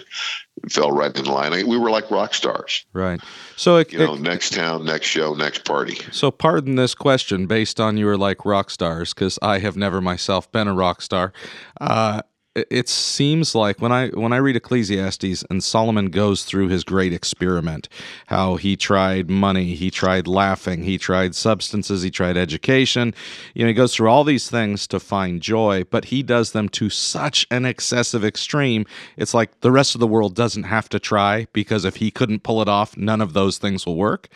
[0.69, 1.55] fell right in line.
[1.55, 2.85] I we were like rock stars.
[2.93, 3.19] right.
[3.57, 5.99] So it, You know, it- next town, next show, next party.
[6.13, 10.01] So, pardon this question based on you were like rock stars, because I have never
[10.01, 11.33] myself been a rock star.
[11.81, 12.23] Uh,
[12.71, 17.13] it- seems like when I when I read Ecclesiastes and Solomon goes through his great
[17.13, 17.89] experiment,
[18.27, 23.15] how he tried money, he tried laughing, he tried substances, he tried education.
[23.55, 26.69] You know, he goes through all these things to find joy, but he does them
[26.71, 28.87] to such an excessive extreme.
[29.17, 32.43] It's like the rest of the world doesn't have to try because if he couldn't
[32.43, 34.29] pull it off, none of those things will work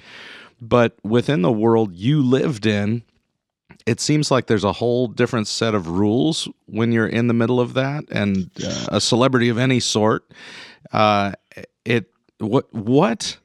[0.64, 3.02] but within the world you lived in
[3.86, 7.60] it seems like there's a whole different set of rules when you're in the middle
[7.60, 10.30] of that and uh, a celebrity of any sort.
[10.92, 11.32] Uh,
[11.84, 13.38] it what what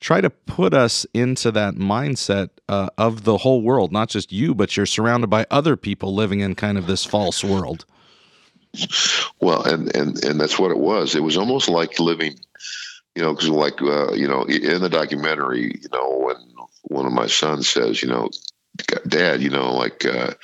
[0.00, 4.54] try to put us into that mindset uh, of the whole world not just you
[4.54, 7.84] but you're surrounded by other people living in kind of this false world.
[9.40, 11.14] Well, and and and that's what it was.
[11.14, 12.38] It was almost like living,
[13.14, 16.36] you know, because like uh, you know, in the documentary, you know, when
[16.82, 18.30] one of my sons says, you know,
[19.06, 20.34] Dad, you know, like, uh,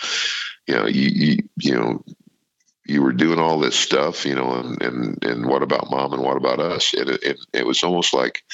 [0.67, 2.05] you know, you you you know.
[2.87, 6.23] You were doing all this stuff, you know, and, and, and what about mom and
[6.23, 6.93] what about us?
[6.93, 8.45] And it, it, it was almost like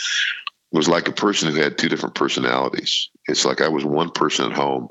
[0.72, 3.10] it was like a person who had two different personalities.
[3.26, 4.88] It's like I was one person at home,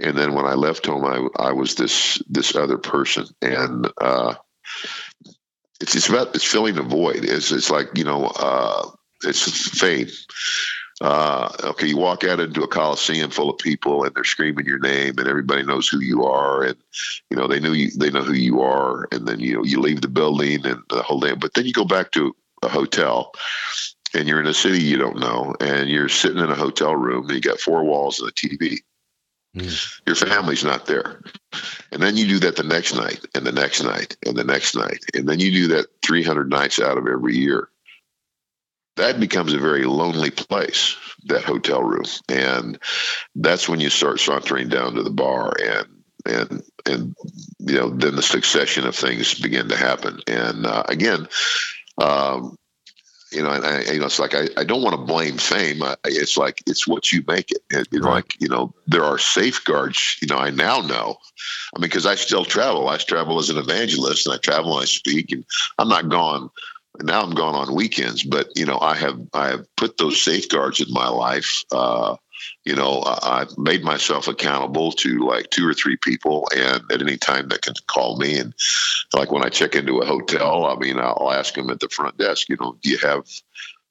[0.00, 4.34] and then when I left home, I I was this this other person, and uh,
[5.80, 7.24] it's it's about it's filling the void.
[7.24, 8.90] It's it's like you know uh,
[9.24, 10.08] it's fame.
[11.02, 14.78] Uh, okay, you walk out into a coliseum full of people, and they're screaming your
[14.78, 16.76] name, and everybody knows who you are, and
[17.28, 19.80] you know they knew you, they know who you are, and then you know you
[19.80, 21.34] leave the building and the whole day.
[21.34, 23.32] But then you go back to a hotel,
[24.14, 27.24] and you're in a city you don't know, and you're sitting in a hotel room,
[27.26, 28.78] and you got four walls and a TV.
[30.06, 31.20] Your family's not there.
[31.90, 34.76] And then you do that the next night, and the next night, and the next
[34.76, 35.04] night.
[35.14, 37.68] And then you do that 300 nights out of every year.
[38.96, 42.04] That becomes a very lonely place, that hotel room.
[42.28, 42.78] And
[43.34, 45.86] that's when you start sauntering down to the bar and
[46.24, 47.16] and and
[47.58, 51.26] you know then the succession of things begin to happen and uh, again
[51.98, 52.56] um,
[53.32, 55.82] you know, and I, you know, it's like I, I don't want to blame fame.
[55.82, 57.62] I, it's like it's what you make it.
[57.72, 58.14] And, you know, Right.
[58.16, 60.18] like you know, there are safeguards.
[60.20, 61.16] You know, I now know.
[61.74, 62.88] I mean, because I still travel.
[62.88, 65.44] I travel as an evangelist, and I travel and I speak, and
[65.78, 66.50] I'm not gone.
[67.00, 70.80] Now I'm gone on weekends, but you know, I have I have put those safeguards
[70.80, 71.64] in my life.
[71.72, 72.16] Uh,
[72.64, 77.00] you know, I- I've made myself accountable to like two or three people, and at
[77.00, 78.36] any time that can call me.
[78.36, 78.52] And
[79.14, 82.18] like when I check into a hotel, I mean, I'll ask them at the front
[82.18, 83.26] desk, you know, do you have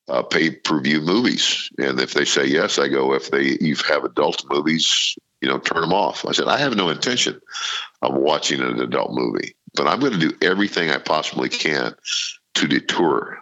[0.07, 1.69] uh, pay per view movies?
[1.79, 5.57] And if they say yes, I go, if they you have adult movies, you know,
[5.57, 6.23] turn them off.
[6.25, 7.41] I said, I have no intention
[8.03, 11.95] of watching an adult movie, but I'm going to do everything I possibly can
[12.55, 13.37] to deter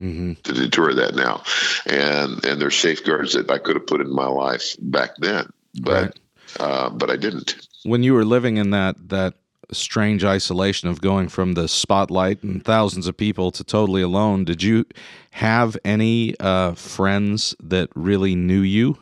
[0.00, 1.42] hmm to deter that now.
[1.86, 5.50] And and there's safeguards that I could have put in my life back then,
[5.80, 6.18] but Right.
[6.58, 7.56] uh, but I didn't.
[7.84, 9.34] when you were living in that that
[9.72, 14.44] strange isolation of going from the spotlight and thousands of people to totally alone.
[14.44, 14.84] Did you
[15.32, 18.98] have any uh, friends that really knew you?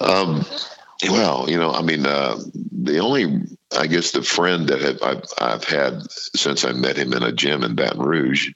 [0.00, 0.44] Um,
[1.08, 3.42] well, you know, I mean, uh, the only,
[3.76, 7.32] I guess, the friend that have, I've, I've had since I met him in a
[7.32, 8.50] gym in Baton Rouge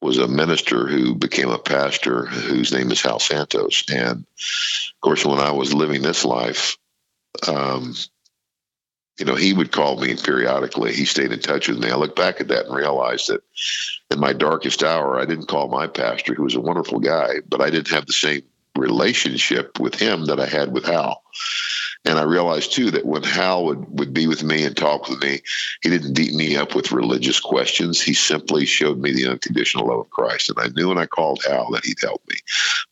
[0.00, 3.84] was a minister who became a pastor whose name is Hal Santos.
[3.90, 6.78] And of course, when I was living this life,
[7.46, 7.94] um,
[9.18, 10.94] you know, he would call me periodically.
[10.94, 11.90] He stayed in touch with me.
[11.90, 13.42] I look back at that and realize that
[14.10, 17.60] in my darkest hour, I didn't call my pastor, who was a wonderful guy, but
[17.60, 18.42] I didn't have the same
[18.76, 21.22] relationship with him that I had with Hal.
[22.04, 25.20] And I realized too that when Hal would, would be with me and talk with
[25.20, 25.40] me,
[25.82, 28.00] he didn't beat me up with religious questions.
[28.00, 30.48] He simply showed me the unconditional love of Christ.
[30.48, 32.36] And I knew when I called Hal that he'd help me.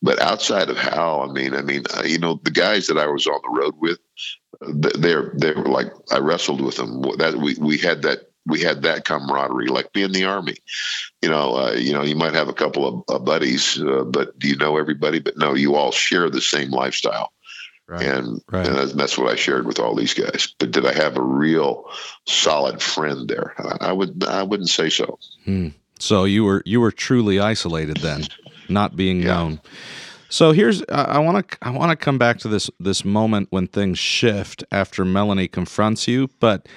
[0.02, 3.06] But outside of Hal, I mean, I mean, uh, you know, the guys that I
[3.06, 3.98] was on the road with,
[4.60, 7.02] they're they're like I wrestled with them.
[7.18, 10.56] That we we had that we had that camaraderie, like being in the army.
[11.22, 14.38] You know, uh, you know, you might have a couple of uh, buddies, uh, but
[14.38, 15.18] do you know everybody?
[15.18, 17.32] But no, you all share the same lifestyle.
[17.88, 18.02] Right.
[18.02, 18.66] And, right.
[18.66, 20.54] and that's what I shared with all these guys.
[20.58, 21.90] But did I have a real
[22.26, 23.54] solid friend there?
[23.80, 25.18] I would I wouldn't say so.
[25.44, 25.68] Hmm.
[25.98, 28.24] So you were you were truly isolated then,
[28.68, 29.28] not being yeah.
[29.28, 29.60] known.
[30.28, 33.66] So here's I want to I want to come back to this this moment when
[33.66, 36.68] things shift after Melanie confronts you, but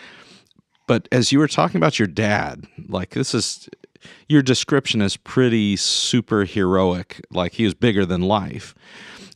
[0.88, 3.68] but as you were talking about your dad, like this is
[4.30, 8.74] your description is pretty superheroic, like he was bigger than life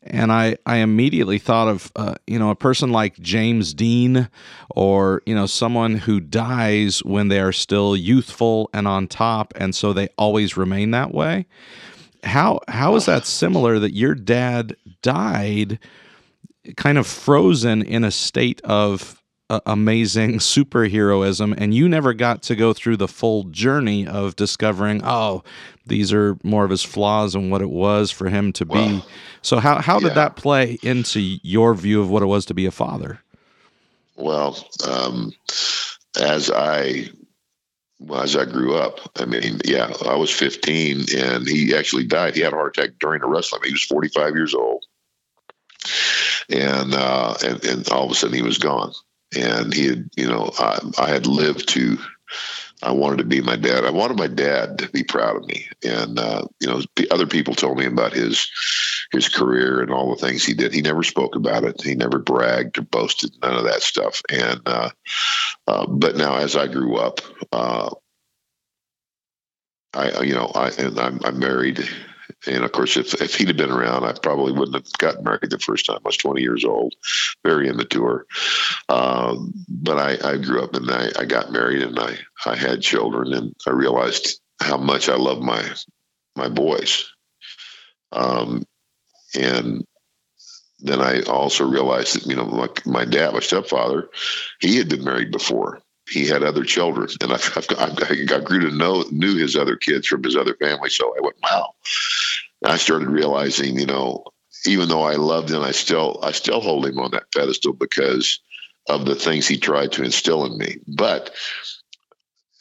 [0.05, 4.29] and I, I immediately thought of uh, you know a person like James Dean
[4.69, 9.73] or you know someone who dies when they are still youthful and on top and
[9.73, 11.45] so they always remain that way.
[12.23, 15.79] How how is that similar that your dad died
[16.77, 22.55] kind of frozen in a state of uh, amazing superheroism and you never got to
[22.55, 25.43] go through the full journey of discovering oh
[25.85, 29.07] these are more of his flaws and what it was for him to be well,
[29.41, 30.13] so how how did yeah.
[30.13, 33.19] that play into your view of what it was to be a father
[34.15, 35.31] well um,
[36.19, 37.09] as i
[37.99, 42.35] well, as I grew up, I mean, yeah, I was 15 and he actually died.
[42.35, 43.61] He had a heart attack during the wrestling.
[43.63, 44.85] He was 45 years old.
[46.49, 48.91] And, uh, and, and all of a sudden he was gone
[49.35, 51.97] and he had, you know, I, I had lived to.
[52.83, 53.85] I wanted to be my dad.
[53.85, 57.55] I wanted my dad to be proud of me, and uh, you know, other people
[57.55, 58.49] told me about his
[59.11, 60.73] his career and all the things he did.
[60.73, 61.81] He never spoke about it.
[61.81, 64.21] He never bragged or boasted none of that stuff.
[64.29, 64.89] And uh,
[65.67, 67.21] uh, but now, as I grew up,
[67.51, 67.89] uh,
[69.93, 71.87] I you know, I and I'm, I'm married
[72.47, 75.49] and of course, if, if he'd have been around, I probably wouldn't have gotten married
[75.49, 75.97] the first time.
[75.97, 76.93] I was 20 years old,
[77.43, 78.25] very immature.
[78.89, 82.81] Um, but I, I grew up and I, I got married and I, I had
[82.81, 85.63] children and I realized how much I love my,
[86.35, 87.05] my boys.
[88.11, 88.63] Um,
[89.37, 89.85] and
[90.79, 94.09] then I also realized that, you know, my, my dad, my stepfather,
[94.59, 98.75] he had been married before he had other children, and I've, i got grew to
[98.75, 100.89] know knew his other kids from his other family.
[100.89, 101.73] So I went, wow.
[102.61, 104.23] And I started realizing, you know,
[104.65, 108.39] even though I loved him, I still I still hold him on that pedestal because
[108.87, 110.77] of the things he tried to instill in me.
[110.87, 111.33] But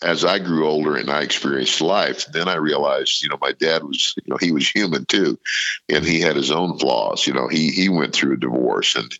[0.02, 3.82] as I grew older and I experienced life, then I realized, you know, my dad
[3.82, 5.38] was, you know, he was human too,
[5.88, 7.26] and he had his own flaws.
[7.26, 9.10] You know, he he went through a divorce, and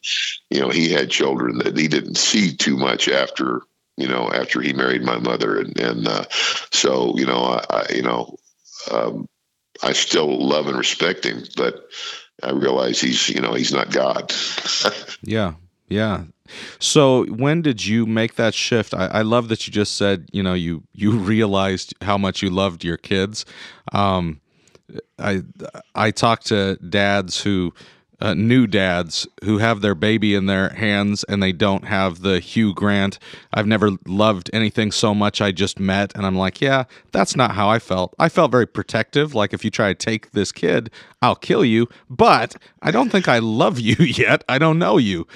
[0.51, 3.62] you know, he had children that he didn't see too much after
[3.97, 5.59] you know, after he married my mother.
[5.59, 8.36] And, and uh, so, you know, I, I you know,
[8.90, 9.28] um,
[9.82, 11.88] I still love and respect him, but
[12.42, 14.32] I realize he's, you know, he's not God.
[15.22, 15.55] yeah.
[15.88, 16.24] Yeah.
[16.78, 18.95] So when did you make that shift?
[18.95, 22.51] I, I, love that you just said, you know, you, you realized how much you
[22.51, 23.45] loved your kids.
[23.92, 24.40] Um,
[25.18, 25.42] I,
[25.95, 27.72] I talked to dads who,
[28.21, 32.41] uh, new dads who have their baby in their hands and they don't have the
[32.41, 33.19] Hugh Grant.
[33.53, 36.15] I've never loved anything so much I just met.
[36.15, 38.15] And I'm like, yeah, that's not how I felt.
[38.19, 39.35] I felt very protective.
[39.35, 40.91] Like, if you try to take this kid,
[41.23, 41.89] I'll kill you.
[42.09, 44.45] But I don't think I love you yet.
[44.49, 45.27] I don't know you.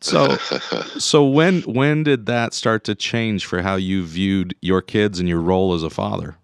[0.00, 0.36] So,
[0.98, 5.28] so when when did that start to change for how you viewed your kids and
[5.28, 6.36] your role as a father?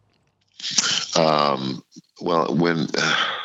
[1.16, 1.82] Um,
[2.20, 2.86] well, when.
[2.96, 3.36] Uh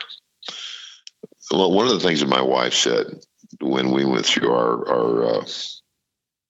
[1.51, 3.07] well, one of the things that my wife said
[3.61, 5.45] when we went through our our uh,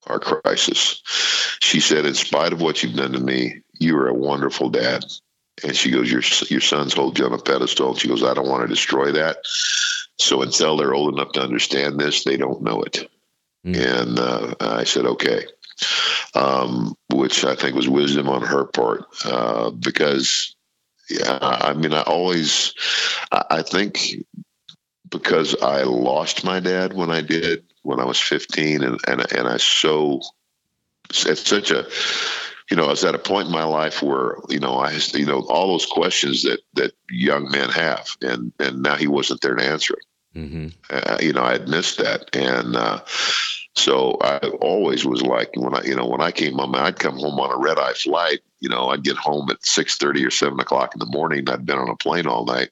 [0.08, 1.02] our crisis,
[1.62, 5.04] she said, "In spite of what you've done to me, you are a wonderful dad."
[5.64, 8.34] And she goes, "Your your sons hold you on a pedestal." And she goes, "I
[8.34, 9.38] don't want to destroy that."
[10.18, 13.10] So until they're old enough to understand this, they don't know it.
[13.66, 14.02] Mm.
[14.02, 15.46] And uh, I said, "Okay."
[16.36, 20.56] um, which I think was wisdom on her part uh, because,
[21.10, 22.74] yeah, I mean, I always,
[23.32, 24.16] I, I think
[25.10, 29.48] because I lost my dad when I did when I was 15 and, and, and
[29.48, 30.22] I so,
[31.10, 31.88] it's such a,
[32.72, 35.26] you know, I was at a point in my life where, you know, I, you
[35.26, 39.54] know, all those questions that, that young men have and, and now he wasn't there
[39.54, 40.40] to answer it.
[40.40, 40.68] Mm-hmm.
[40.90, 42.36] Uh, you know, I had missed that.
[42.36, 43.02] And, uh,
[43.76, 47.18] so I always was like when I, you know, when I came home, I'd come
[47.18, 48.40] home on a red eye flight.
[48.66, 51.48] You know, I'd get home at six thirty or seven o'clock in the morning.
[51.48, 52.70] I'd been on a plane all night.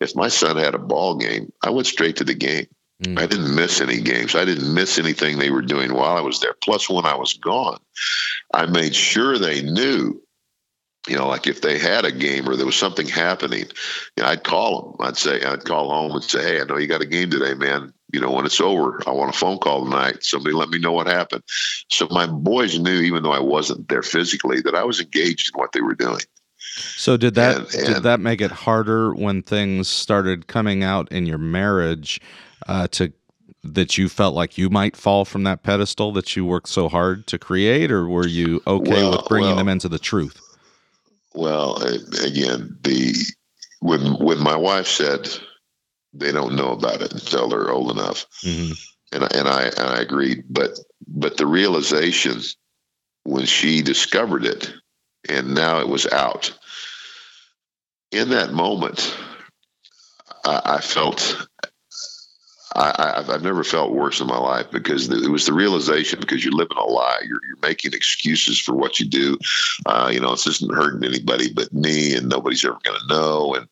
[0.00, 2.68] If my son had a ball game, I went straight to the game.
[3.02, 3.18] Mm.
[3.18, 4.34] I didn't miss any games.
[4.34, 6.54] I didn't miss anything they were doing while I was there.
[6.54, 7.80] Plus, when I was gone,
[8.54, 10.22] I made sure they knew.
[11.06, 13.66] You know, like if they had a game or there was something happening,
[14.16, 15.06] you know, I'd call them.
[15.06, 17.52] I'd say, I'd call home and say, "Hey, I know you got a game today,
[17.52, 20.22] man you know, when it's over, I want a phone call tonight.
[20.22, 21.42] Somebody let me know what happened.
[21.90, 25.58] So my boys knew, even though I wasn't there physically, that I was engaged in
[25.58, 26.20] what they were doing.
[26.78, 31.26] So did that And- did that make it harder when things started coming out in
[31.26, 32.20] your marriage
[32.68, 33.12] uh, to
[33.64, 37.26] that you felt like you might fall from that pedestal that you worked so hard
[37.26, 40.40] to create, or were you okay Well- with bringing well- them into the truth?
[41.34, 41.76] Well,
[42.22, 43.14] again, the
[43.80, 45.28] when when my wife said
[46.18, 48.72] they don't know about it until they're old enough, hmm
[49.12, 50.44] and I, and I and I agreed.
[50.50, 52.42] But but the realization
[53.24, 54.72] when she discovered it,
[55.28, 56.56] and now it was out.
[58.12, 59.16] In that moment,
[60.44, 61.48] I, I felt
[62.76, 66.44] I, I've, I've never felt worse in my life because it was the realization because
[66.44, 67.20] you're living a lie.
[67.22, 69.38] You're, you're making excuses for what you do.
[69.86, 73.54] Uh, you know, it's isn't hurting anybody but me, and nobody's ever going to know.
[73.54, 73.68] And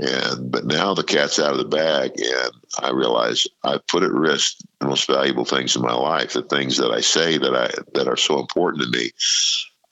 [0.00, 4.12] and but now the cat's out of the bag, and I realize I put at
[4.12, 7.70] risk the most valuable things in my life, the things that I say that I
[7.94, 9.10] that are so important to me.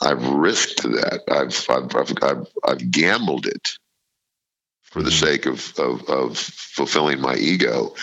[0.00, 1.20] I've risked that.
[1.30, 3.68] I've I've I've, I've, I've gambled it
[4.82, 5.20] for the Mhm.
[5.20, 7.94] sake of, of of fulfilling my ego.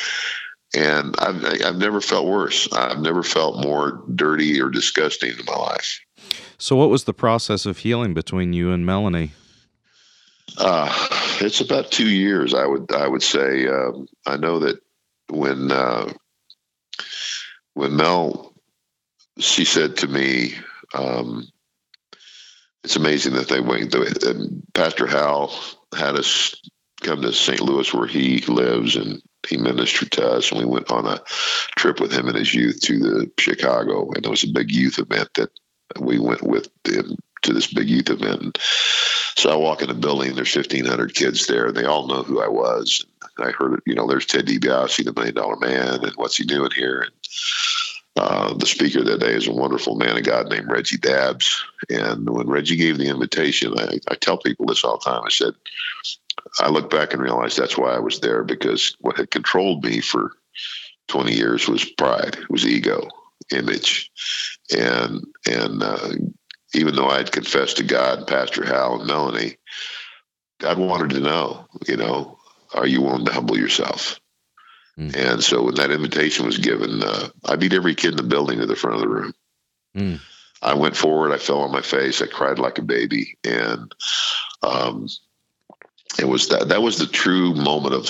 [0.75, 2.71] And I've I've never felt worse.
[2.73, 5.99] I've never felt more dirty or disgusting in my life.
[6.57, 9.31] So what was the process of healing between you and Melanie?
[10.57, 10.91] Uh,
[11.41, 12.53] it's about two years.
[12.53, 13.67] I would I would say.
[13.67, 14.79] Um, I know that
[15.29, 16.11] when uh,
[17.73, 18.53] when Mel,
[19.39, 20.55] she said to me,
[20.93, 21.47] um,
[22.83, 25.53] "It's amazing that they went." The, Pastor Hal
[25.95, 26.55] had us
[27.01, 27.61] come to St.
[27.61, 31.21] Louis, where he lives, and he ministered to us, and we went on a
[31.75, 34.99] trip with him and his youth to the Chicago, and it was a big youth
[34.99, 35.49] event that
[35.99, 38.41] we went with him to this big youth event.
[38.41, 38.57] And
[39.35, 42.41] so I walk in the building, there's 1,500 kids there, and they all know who
[42.41, 43.05] I was.
[43.37, 46.71] I heard, you know, there's Ted DiBiase, the Million Dollar Man, and what's he doing
[46.75, 47.01] here?
[47.01, 47.11] And
[48.15, 51.63] uh, the speaker that day is a wonderful man of God named Reggie Dabbs.
[51.89, 55.23] And when Reggie gave the invitation, I, I tell people this all the time.
[55.25, 55.53] I said,
[56.59, 60.01] I look back and realize that's why I was there because what had controlled me
[60.01, 60.33] for
[61.07, 63.07] 20 years was pride, was ego,
[63.51, 64.11] image,
[64.75, 66.09] and and uh,
[66.73, 69.57] even though I had confessed to God, Pastor Hal and Melanie,
[70.59, 72.39] God wanted to know, you know,
[72.73, 74.19] are you willing to humble yourself?
[74.97, 75.15] Mm.
[75.15, 78.59] And so when that invitation was given, uh, I beat every kid in the building
[78.59, 79.33] to the front of the room.
[79.95, 80.19] Mm.
[80.61, 81.31] I went forward.
[81.31, 82.21] I fell on my face.
[82.21, 83.93] I cried like a baby, and
[84.61, 85.07] um,
[86.19, 88.09] it was that that was the true moment of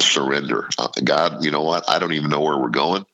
[0.00, 0.68] surrender.
[0.78, 1.88] Uh, God, you know what?
[1.88, 3.04] I don't even know where we're going,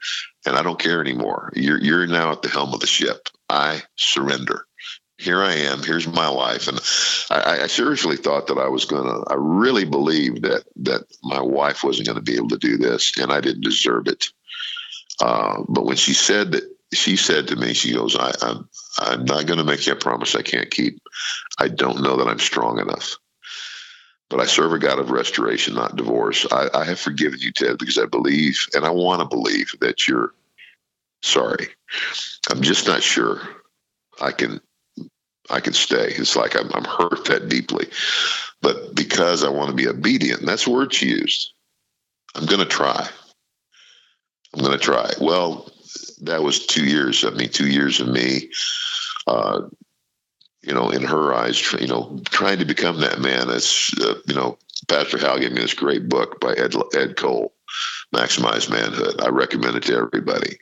[0.46, 1.52] and I don't care anymore.
[1.54, 3.28] You're you're now at the helm of the ship.
[3.48, 4.64] I surrender.
[5.16, 5.82] Here I am.
[5.82, 6.78] Here's my life, and
[7.30, 9.24] I, I seriously thought that I was gonna.
[9.26, 13.18] I really believed that that my wife wasn't going to be able to do this,
[13.18, 14.28] and I didn't deserve it.
[15.20, 16.62] Uh, but when she said that,
[16.92, 18.68] she said to me, she goes, I, "I'm
[19.00, 21.00] I'm not going to make you a promise I can't keep.
[21.58, 23.16] I don't know that I'm strong enough."
[24.30, 26.46] But I serve a God of restoration, not divorce.
[26.50, 30.06] I, I have forgiven you, Ted, because I believe and I want to believe that
[30.06, 30.34] you're
[31.22, 31.68] sorry.
[32.50, 33.40] I'm just not sure
[34.20, 34.60] I can
[35.50, 36.12] I can stay.
[36.16, 37.86] It's like I'm, I'm hurt that deeply,
[38.60, 41.52] but because I want to be obedient, that's the word she used.
[42.34, 43.08] I'm going to try.
[44.54, 45.10] I'm going to try.
[45.20, 45.70] Well,
[46.22, 47.24] that was two years.
[47.24, 48.50] I mean, two years of me.
[49.26, 49.62] Uh,
[50.68, 53.48] you know, in her eyes, you know, trying to become that man.
[53.48, 57.54] That's, uh, you know, Pastor Hal gave me this great book by Ed, Ed Cole,
[58.14, 59.20] Maximize Manhood.
[59.22, 60.58] I recommend it to everybody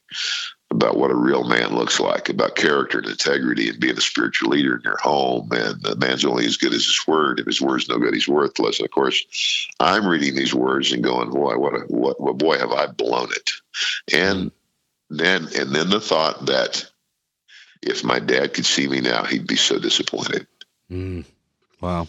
[0.70, 4.50] about what a real man looks like, about character and integrity and being a spiritual
[4.50, 5.48] leader in your home.
[5.52, 7.40] And a man's only as good as his word.
[7.40, 8.78] If his word's no good, he's worthless.
[8.78, 12.58] And of course, I'm reading these words and going, boy, what, a, what, what boy,
[12.58, 13.50] have I blown it.
[14.12, 14.52] And
[15.10, 16.90] then, and then the thought that
[17.86, 20.46] if my dad could see me now, he'd be so disappointed.
[20.90, 21.24] Mm.
[21.80, 22.08] Wow.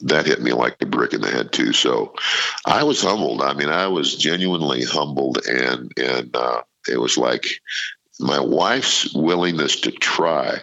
[0.00, 1.72] That hit me like a brick in the head too.
[1.72, 2.14] So
[2.64, 3.42] I was humbled.
[3.42, 7.46] I mean, I was genuinely humbled, and and uh, it was like
[8.20, 10.58] my wife's willingness to try.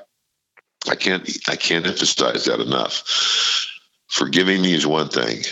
[0.90, 3.04] I can't I can't emphasize that enough.
[4.08, 5.44] Forgiving me is one thing,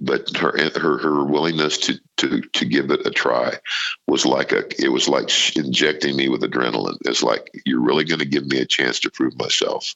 [0.00, 3.58] but her her her willingness to to to give it a try
[4.06, 6.98] was like a it was like injecting me with adrenaline.
[7.04, 9.94] It's like you're really going to give me a chance to prove myself.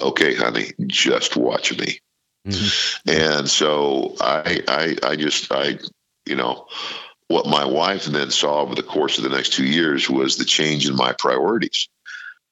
[0.00, 2.00] Okay, honey, just watch me.
[2.46, 3.10] Mm-hmm.
[3.10, 5.78] And so I I I just I
[6.26, 6.66] you know
[7.28, 10.44] what my wife then saw over the course of the next two years was the
[10.44, 11.88] change in my priorities.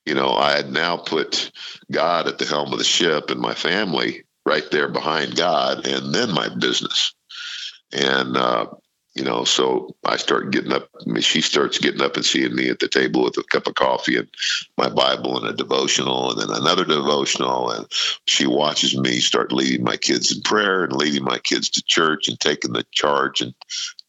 [0.06, 1.50] You know, I had now put
[1.92, 6.14] God at the helm of the ship and my family right there behind God and
[6.14, 7.14] then my business.
[7.92, 8.66] And, uh,
[9.14, 10.88] you know, so I start getting up.
[11.00, 13.66] I mean, she starts getting up and seeing me at the table with a cup
[13.66, 14.28] of coffee and
[14.76, 17.70] my Bible and a devotional, and then another devotional.
[17.72, 17.86] And
[18.26, 22.28] she watches me start leading my kids in prayer and leading my kids to church
[22.28, 23.52] and taking the charge and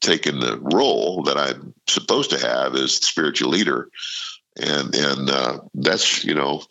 [0.02, 3.90] taking the role that I'm supposed to have as the spiritual leader
[4.60, 6.62] and and uh, that's you know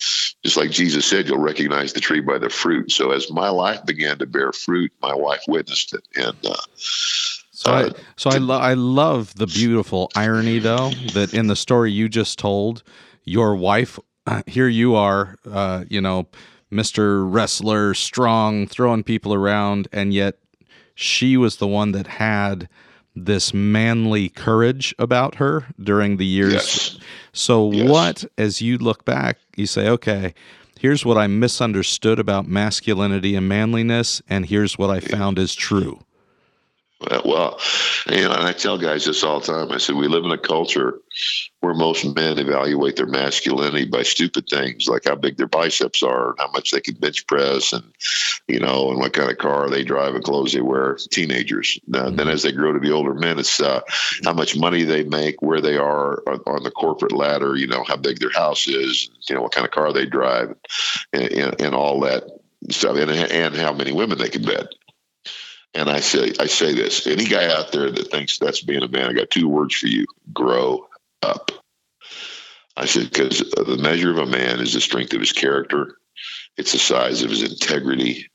[0.43, 2.91] just like jesus said you'll recognize the tree by the fruit.
[2.93, 6.07] So as my life began to bear fruit my wife witnessed it.
[6.17, 11.33] And uh, so I, uh, so I, lo- I love the beautiful irony though that
[11.33, 12.83] in the story you just told
[13.25, 16.27] your wife uh, here you are uh, you know
[16.71, 20.37] mr wrestler strong throwing people around and yet
[20.95, 22.69] she was the one that had
[23.15, 26.53] this manly courage about her during the years.
[26.53, 26.99] Yes.
[27.33, 27.89] So, yes.
[27.89, 30.35] what, as you look back, you say, okay,
[30.79, 36.01] here's what I misunderstood about masculinity and manliness, and here's what I found is true.
[37.25, 37.59] Well,
[38.11, 39.73] you know, and I tell guys this all the time.
[39.73, 40.99] I said we live in a culture
[41.61, 46.31] where most men evaluate their masculinity by stupid things like how big their biceps are,
[46.31, 47.85] and how much they can bench press, and
[48.49, 50.99] you know, and what kind of car they drive and clothes they wear.
[51.11, 51.79] Teenagers.
[51.87, 52.17] Now, mm-hmm.
[52.17, 53.81] Then, as they grow to be older men, it's uh,
[54.25, 57.57] how much money they make, where they are on, on, the corporate ladder.
[57.57, 59.11] You know, how big their house is.
[59.27, 60.55] You know, what kind of car they drive,
[61.15, 62.25] and, and, and all that
[62.69, 64.69] stuff, and, and how many women they can bed.
[65.75, 68.89] And I say, I say this: any guy out there that thinks that's being a
[68.89, 70.87] man, I got two words for you: grow
[71.23, 71.53] up.
[72.77, 75.97] I said because the measure of a man is the strength of his character,
[76.57, 78.31] it's the size of his integrity,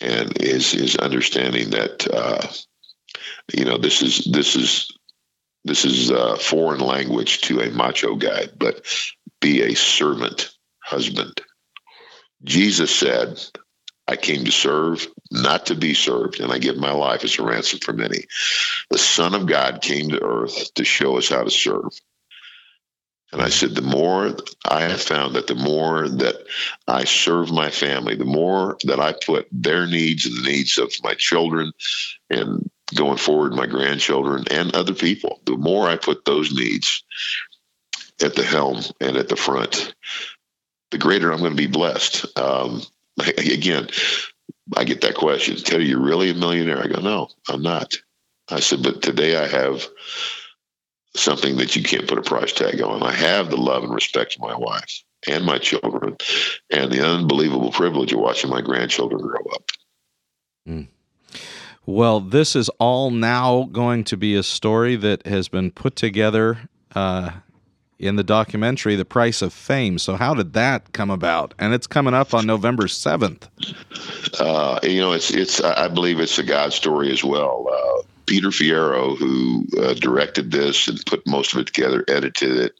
[0.00, 2.46] and his his understanding that uh,
[3.56, 4.90] you know this is this is
[5.64, 8.84] this is a foreign language to a macho guy, but
[9.40, 10.50] be a servant
[10.82, 11.40] husband.
[12.42, 13.40] Jesus said,
[14.06, 17.42] I came to serve, not to be served, and I give my life as a
[17.42, 18.24] ransom for many.
[18.90, 21.90] The Son of God came to earth to show us how to serve.
[23.32, 26.36] And I said, the more I have found that the more that
[26.86, 30.92] I serve my family, the more that I put their needs and the needs of
[31.02, 31.72] my children
[32.30, 37.02] and going forward, my grandchildren and other people, the more I put those needs
[38.22, 39.94] at the helm and at the front,
[40.92, 42.38] the greater I'm going to be blessed.
[42.38, 42.82] Um,
[43.18, 43.88] again,
[44.76, 45.56] I get that question.
[45.56, 46.82] Teddy, you're really a millionaire?
[46.82, 47.94] I go, no, I'm not.
[48.50, 49.86] I said, but today I have
[51.16, 53.02] something that you can't put a price tag on.
[53.02, 56.16] I have the love and respect of my wife and my children
[56.70, 59.70] and the unbelievable privilege of watching my grandchildren grow up.
[60.68, 60.88] Mm.
[61.86, 66.68] Well, this is all now going to be a story that has been put together
[66.94, 67.30] uh,
[67.98, 69.98] in the documentary The Price of Fame.
[69.98, 71.54] So how did that come about?
[71.58, 73.48] And it's coming up on November 7th.
[74.40, 77.66] Uh, you know, it's it's I believe it's a God story as well.
[77.70, 82.74] Uh, Peter Fierro, who uh, directed this and put most of it together, edited it.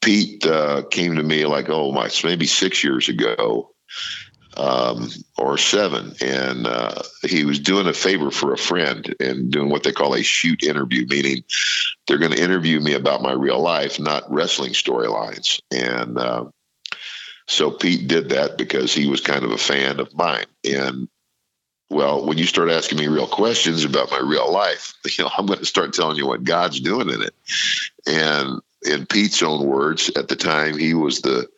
[0.00, 3.70] Pete uh, came to me like, oh my, maybe six years ago,
[4.56, 9.68] um, or seven, and uh, he was doing a favor for a friend and doing
[9.68, 11.44] what they call a shoot interview, meaning
[12.06, 15.60] they're going to interview me about my real life, not wrestling storylines.
[15.72, 16.46] And uh,
[17.46, 20.46] so Pete did that because he was kind of a fan of mine.
[20.64, 21.08] And
[21.90, 25.46] well, when you start asking me real questions about my real life, you know, I'm
[25.46, 27.34] going to start telling you what God's doing in it.
[28.06, 31.48] And in Pete's own words, at the time, he was the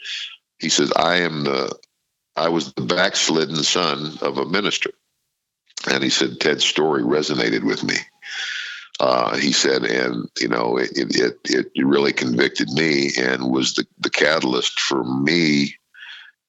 [0.59, 1.77] he says, I am the
[2.37, 4.91] I was the backslidden son of a minister.
[5.89, 7.97] And he said, Ted's story resonated with me.
[8.99, 13.87] Uh, he said, and you know, it, it, it really convicted me and was the,
[13.99, 15.75] the catalyst for me,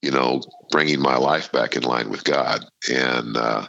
[0.02, 2.66] you know, bringing my life back in line with God.
[2.90, 3.68] And uh,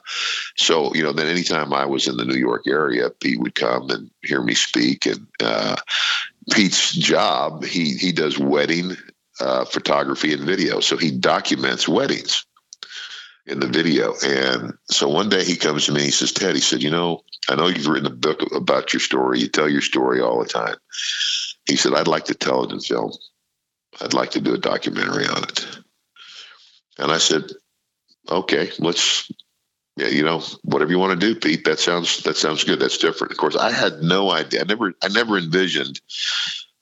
[0.56, 3.90] so, you know, then anytime I was in the New York area, Pete would come
[3.90, 5.06] and hear me speak.
[5.06, 5.76] And uh,
[6.52, 8.96] Pete's job, he he does wedding
[9.40, 10.80] uh, photography and video.
[10.80, 12.44] So he documents weddings
[13.46, 14.14] in the video.
[14.24, 16.90] And so one day he comes to me and he says, Ted, he said, You
[16.90, 19.40] know, I know you've written a book about your story.
[19.40, 20.76] You tell your story all the time.
[21.66, 23.12] He said, I'd like to tell it in film.
[24.00, 25.78] I'd like to do a documentary on it.
[26.98, 27.44] And I said,
[28.30, 29.30] Okay, let's
[29.98, 31.64] yeah, you know, whatever you want to do, Pete.
[31.64, 32.78] That sounds that sounds good.
[32.78, 33.32] That's different.
[33.32, 34.60] Of course, I had no idea.
[34.60, 36.00] I never I never envisioned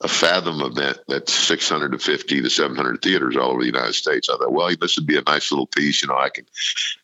[0.01, 4.29] a Fathom event that's 650 to 700 theaters all over the United States.
[4.29, 6.03] I thought, well, this would be a nice little piece.
[6.03, 6.45] You know, I can,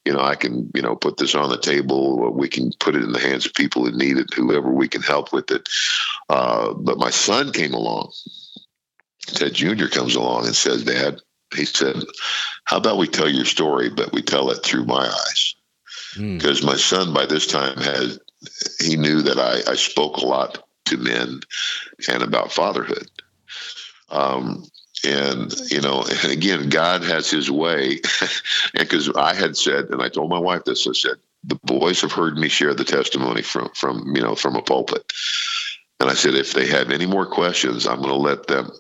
[0.06, 2.32] you know, I can, you know, put this on the table.
[2.32, 5.02] We can put it in the hands of people who need it, whoever we can
[5.02, 5.68] help with it.
[6.30, 8.12] Uh, but my son came along.
[9.26, 9.88] Ted Jr.
[9.88, 11.20] comes along and says, Dad,
[11.56, 11.96] he said,
[12.66, 15.56] how about we tell your story, but we tell it through my eyes?
[16.16, 16.66] Because mm.
[16.66, 18.20] my son by this time had,
[18.80, 21.42] he knew that I, I spoke a lot to men
[22.10, 23.10] and about fatherhood.
[24.10, 24.66] Um,
[25.06, 28.00] and you know, and again, God has His way,
[28.74, 32.00] and because I had said, and I told my wife this, I said, the boys
[32.02, 35.12] have heard me share the testimony from from you know from a pulpit,
[36.00, 38.72] and I said, if they have any more questions, I'm going to let them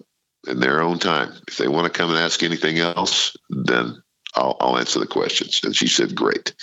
[0.47, 1.31] in their own time.
[1.47, 4.03] If they want to come and ask anything else, then
[4.35, 5.61] I'll, I'll answer the questions.
[5.63, 6.53] And she said, great.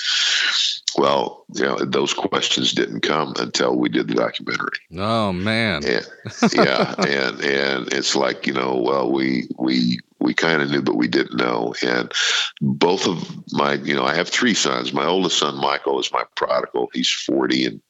[0.96, 4.78] Well, you know, those questions didn't come until we did the documentary.
[4.96, 5.84] Oh man.
[5.84, 6.08] And,
[6.52, 6.94] yeah.
[6.98, 11.08] and, and it's like, you know, well, we, we, we kind of knew, but we
[11.08, 11.74] didn't know.
[11.82, 12.12] And
[12.60, 14.92] both of my, you know, I have three sons.
[14.92, 16.90] My oldest son, Michael, is my prodigal.
[16.92, 17.80] He's 40 and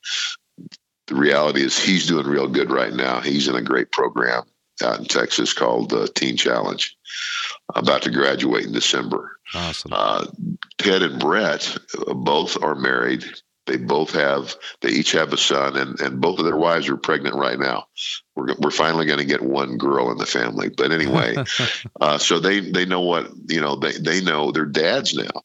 [1.06, 3.20] the reality is he's doing real good right now.
[3.20, 4.44] He's in a great program
[4.82, 6.96] out in Texas called the Teen Challenge.
[7.74, 9.38] About to graduate in December.
[9.54, 9.92] Awesome.
[9.94, 10.26] Uh,
[10.78, 13.24] Ted and Brett uh, both are married.
[13.66, 14.56] They both have.
[14.80, 17.86] They each have a son, and and both of their wives are pregnant right now.
[18.34, 20.70] We're we're finally going to get one girl in the family.
[20.70, 21.36] But anyway,
[22.00, 23.76] uh, so they they know what you know.
[23.76, 25.42] They they know their dads now,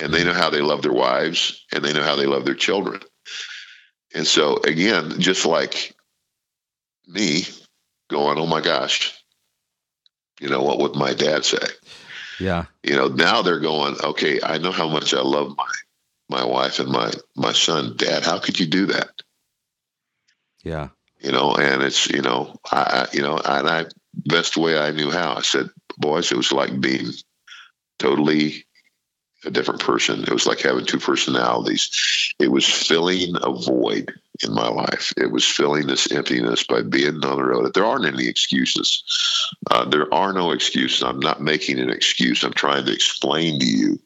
[0.00, 2.54] and they know how they love their wives, and they know how they love their
[2.54, 3.00] children.
[4.14, 5.94] And so again, just like
[7.06, 7.44] me,
[8.08, 9.17] going, oh my gosh,
[10.40, 11.66] you know what would my dad say?
[12.40, 12.66] Yeah.
[12.82, 15.72] You know, now they're going, okay, I know how much I love my
[16.28, 17.94] my wife and my my son.
[17.96, 19.10] Dad, how could you do that?
[20.62, 20.88] Yeah.
[21.20, 25.10] You know, and it's you know, I you know, and I best way I knew
[25.10, 25.34] how.
[25.34, 27.08] I said, boys, it was like being
[27.98, 28.64] totally
[29.44, 30.22] a different person.
[30.22, 32.34] It was like having two personalities.
[32.38, 34.12] It was filling a void
[34.44, 35.12] in my life.
[35.16, 37.74] It was filling this emptiness by being on the road.
[37.74, 39.02] There aren't any excuses.
[39.70, 41.02] Uh, there are no excuses.
[41.02, 42.44] I'm not making an excuse.
[42.44, 43.98] I'm trying to explain to you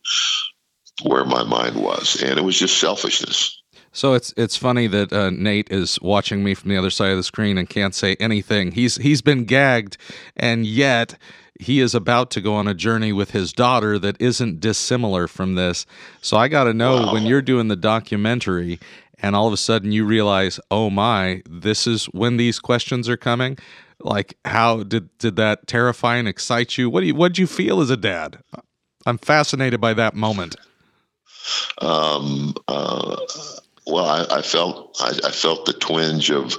[1.03, 3.62] where my mind was, and it was just selfishness.
[3.93, 7.19] So it's it's funny that uh, Nate is watching me from the other side of
[7.19, 8.73] the screen and can't say anything.
[8.73, 9.99] He's he's been gagged,
[10.35, 11.19] and yet
[11.61, 15.55] he is about to go on a journey with his daughter that isn't dissimilar from
[15.55, 15.87] this.
[16.23, 17.13] So I got to know wow.
[17.13, 18.81] when you're doing the documentary
[19.19, 23.19] and all of a sudden you realize, "Oh my, this is when these questions are
[23.19, 23.59] coming."
[24.01, 26.89] Like how did did that terrify and excite you?
[26.89, 28.39] What do you what did you feel as a dad?
[29.05, 30.57] I'm fascinated by that moment.
[31.79, 33.17] Um uh
[33.87, 36.57] well, I, I felt I, I, felt the twinge of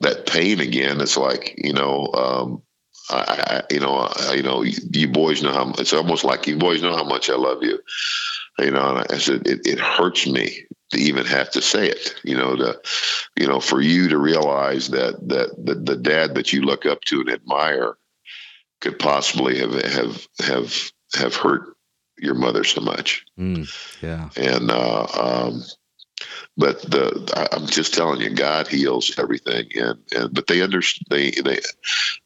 [0.00, 1.00] that pain again.
[1.00, 2.62] It's like you know, um,
[3.10, 5.72] I, I, you know, I, you know, you boys know how.
[5.78, 7.78] It's almost like you boys know how much I love you.
[8.58, 12.14] You know, and I said it, it hurts me to even have to say it.
[12.24, 12.80] You know, to
[13.36, 17.02] you know, for you to realize that that the, the dad that you look up
[17.02, 17.96] to and admire
[18.80, 21.76] could possibly have have have have hurt
[22.18, 23.24] your mother so much.
[23.38, 23.68] Mm,
[24.02, 25.62] yeah, and uh, um,
[26.56, 31.30] but the I'm just telling you, God heals everything, and, and but they under they
[31.30, 31.60] they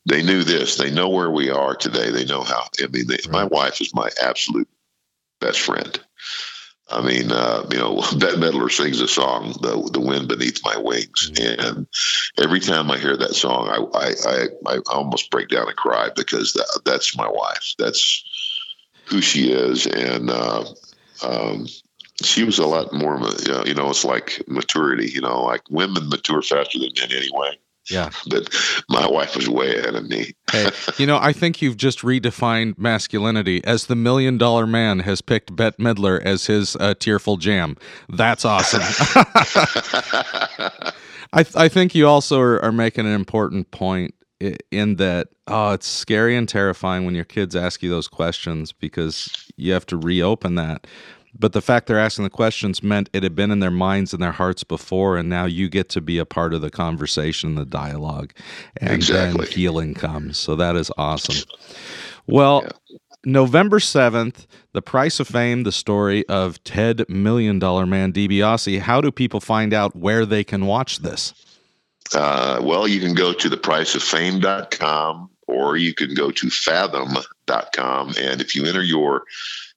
[0.04, 0.76] they knew this.
[0.76, 2.10] They know where we are today.
[2.10, 2.64] They know how.
[2.82, 3.30] I mean, they, right.
[3.30, 4.68] my wife is my absolute
[5.40, 5.98] best friend.
[6.88, 10.76] I mean, uh, you know, Bette Midler sings a song, "The the Wind Beneath My
[10.76, 11.66] Wings," mm-hmm.
[11.66, 11.86] and
[12.42, 16.10] every time I hear that song, I, I I, I almost break down and cry
[16.14, 17.74] because that that's my wife.
[17.78, 18.24] That's
[19.06, 20.64] who she is, and uh,
[21.24, 21.66] um,
[22.22, 23.18] she was a lot more,
[23.66, 27.58] you know, it's like maturity, you know, like women mature faster than men anyway.
[27.90, 28.10] Yeah.
[28.28, 28.54] But
[28.88, 30.32] my wife was way ahead of me.
[30.50, 35.20] hey, you know, I think you've just redefined masculinity as the million dollar man has
[35.20, 37.76] picked Bette Midler as his uh, tearful jam.
[38.08, 38.82] That's awesome.
[41.32, 44.14] I, th- I think you also are, are making an important point
[44.70, 49.50] in that oh it's scary and terrifying when your kids ask you those questions because
[49.56, 50.86] you have to reopen that
[51.38, 54.22] but the fact they're asking the questions meant it had been in their minds and
[54.22, 57.64] their hearts before and now you get to be a part of the conversation the
[57.64, 58.32] dialogue
[58.80, 59.44] and exactly.
[59.44, 61.36] then healing comes so that is awesome
[62.26, 62.96] Well, Yeah.
[63.24, 68.78] November 7th, The Price of Fame, the story of Ted Million Dollar Man DiBiase.
[68.78, 71.34] How do people find out where they can watch this?
[72.14, 78.14] Uh, well, you can go to thepriceoffame.com or you can go to fathom.com.
[78.20, 79.24] And if you enter your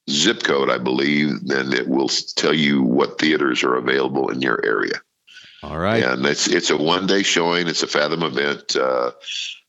[0.09, 4.63] zip code, I believe, then it will tell you what theaters are available in your
[4.65, 5.01] area.
[5.61, 6.03] All right.
[6.03, 7.67] And it's it's a one day showing.
[7.67, 8.75] It's a Fathom event.
[8.75, 9.11] Uh,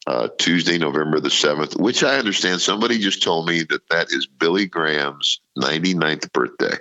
[0.07, 4.26] uh, Tuesday, November the 7th, which I understand somebody just told me that that is
[4.26, 6.78] Billy Graham's 99th birthday.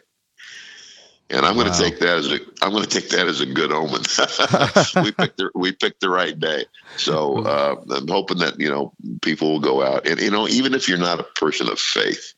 [1.30, 3.46] And I'm going to take that as a I'm going to take that as a
[3.46, 4.02] good omen.
[5.04, 6.66] we picked the we picked the right day.
[6.98, 10.74] So uh, I'm hoping that you know people will go out and you know even
[10.74, 12.34] if you're not a person of faith,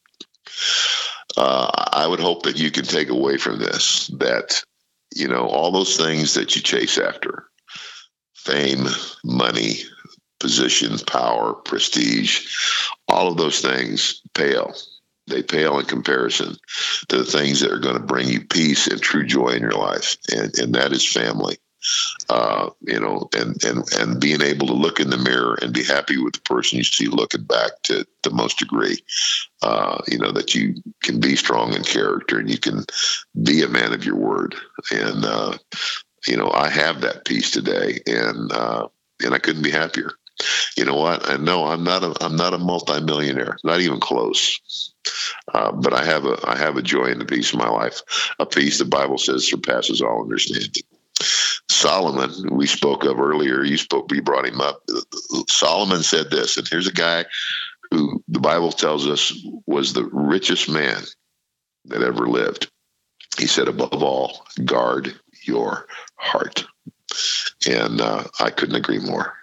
[1.38, 4.64] uh, I would hope that you can take away from this that
[5.16, 7.46] you know all those things that you chase after,
[8.36, 8.86] fame,
[9.24, 9.76] money,
[10.40, 12.48] position, power, prestige,
[13.08, 14.74] all of those things pale.
[15.28, 16.58] They pale in comparison
[17.10, 19.72] to the things that are going to bring you peace and true joy in your
[19.72, 21.58] life, and and that is family.
[22.30, 25.84] Uh, you know, and and and being able to look in the mirror and be
[25.84, 28.98] happy with the person you see looking back to the most degree.
[29.62, 32.86] Uh, you know that you can be strong in character and you can
[33.44, 34.56] be a man of your word.
[34.92, 35.58] And uh,
[36.28, 38.88] you know, I have that peace today, and uh,
[39.24, 40.14] and I couldn't be happier.
[40.78, 41.30] You know what?
[41.30, 44.94] I know I'm not a I'm not a multimillionaire, not even close.
[45.54, 48.02] Uh, but I have a I have a joy and a peace in my life,
[48.40, 50.84] a peace the Bible says surpasses all understanding.
[51.82, 53.64] Solomon, we spoke of earlier.
[53.64, 54.84] You spoke, you brought him up.
[55.50, 57.26] Solomon said this, and here's a guy
[57.90, 59.34] who the Bible tells us
[59.66, 61.02] was the richest man
[61.86, 62.70] that ever lived.
[63.40, 66.66] He said, above all, guard your heart.
[67.68, 69.34] And uh, I couldn't agree more.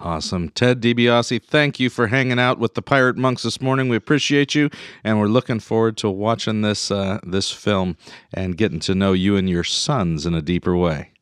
[0.00, 0.48] Awesome.
[0.48, 3.88] Ted DiBiase, thank you for hanging out with the Pirate Monks this morning.
[3.88, 4.70] We appreciate you,
[5.04, 7.96] and we're looking forward to watching this uh, this film
[8.32, 11.13] and getting to know you and your sons in a deeper way.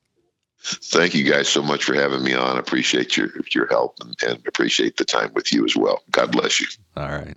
[0.65, 2.57] Thank you guys so much for having me on.
[2.57, 6.03] I appreciate your your help and, and appreciate the time with you as well.
[6.11, 6.69] God bless you.
[6.97, 7.37] All right.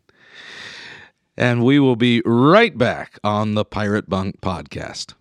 [1.37, 5.15] And we will be right back on the Pirate Monk podcast.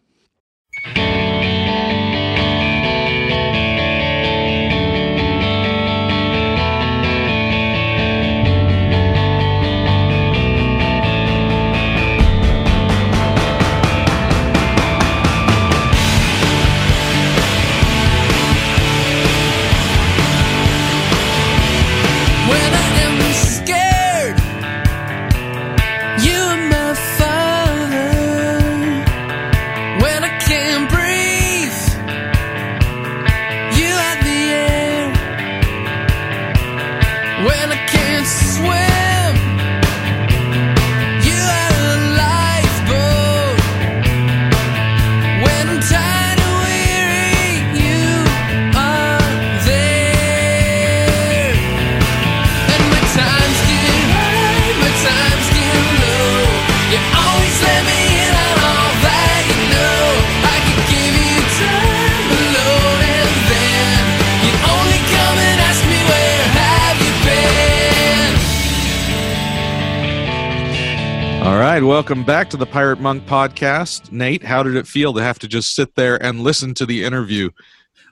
[71.74, 74.12] Right, welcome back to the Pirate Monk podcast.
[74.12, 77.02] Nate, how did it feel to have to just sit there and listen to the
[77.02, 77.50] interview?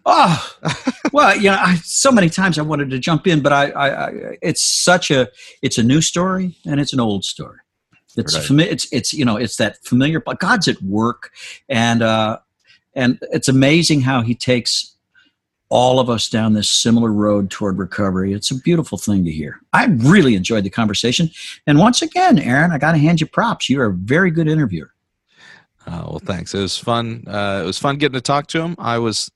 [0.04, 0.52] Oh,
[1.12, 4.06] well, you know, I, so many times I wanted to jump in, but I, I,
[4.06, 4.10] I,
[4.42, 5.28] it's such a,
[5.62, 7.60] it's a new story and it's an old story.
[8.16, 8.44] It's Right.
[8.44, 10.18] fami- it's it's you know it's that familiar.
[10.20, 11.30] But God's at work,
[11.68, 12.40] and uh,
[12.94, 14.91] and it's amazing how He takes
[15.72, 18.34] all of us down this similar road toward recovery.
[18.34, 19.58] It's a beautiful thing to hear.
[19.72, 21.30] I really enjoyed the conversation,
[21.66, 23.70] and once again, Aaron, I got to hand you props.
[23.70, 24.92] You're a very good interviewer.
[25.86, 26.54] Uh, well, thanks.
[26.54, 27.24] It was fun.
[27.26, 28.76] Uh, it was fun getting to talk to him.
[28.78, 29.30] I was.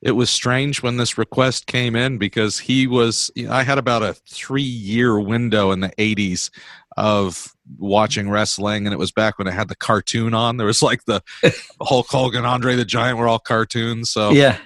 [0.00, 3.30] It was strange when this request came in because he was.
[3.34, 6.50] You know, I had about a three-year window in the '80s
[6.96, 10.56] of watching wrestling, and it was back when it had the cartoon on.
[10.56, 11.22] There was like the
[11.82, 14.10] Hulk Hogan, Andre the Giant were all cartoons.
[14.10, 14.58] So Yeah,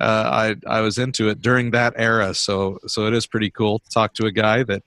[0.00, 2.34] uh, I I was into it during that era.
[2.34, 4.82] So so it is pretty cool to talk to a guy that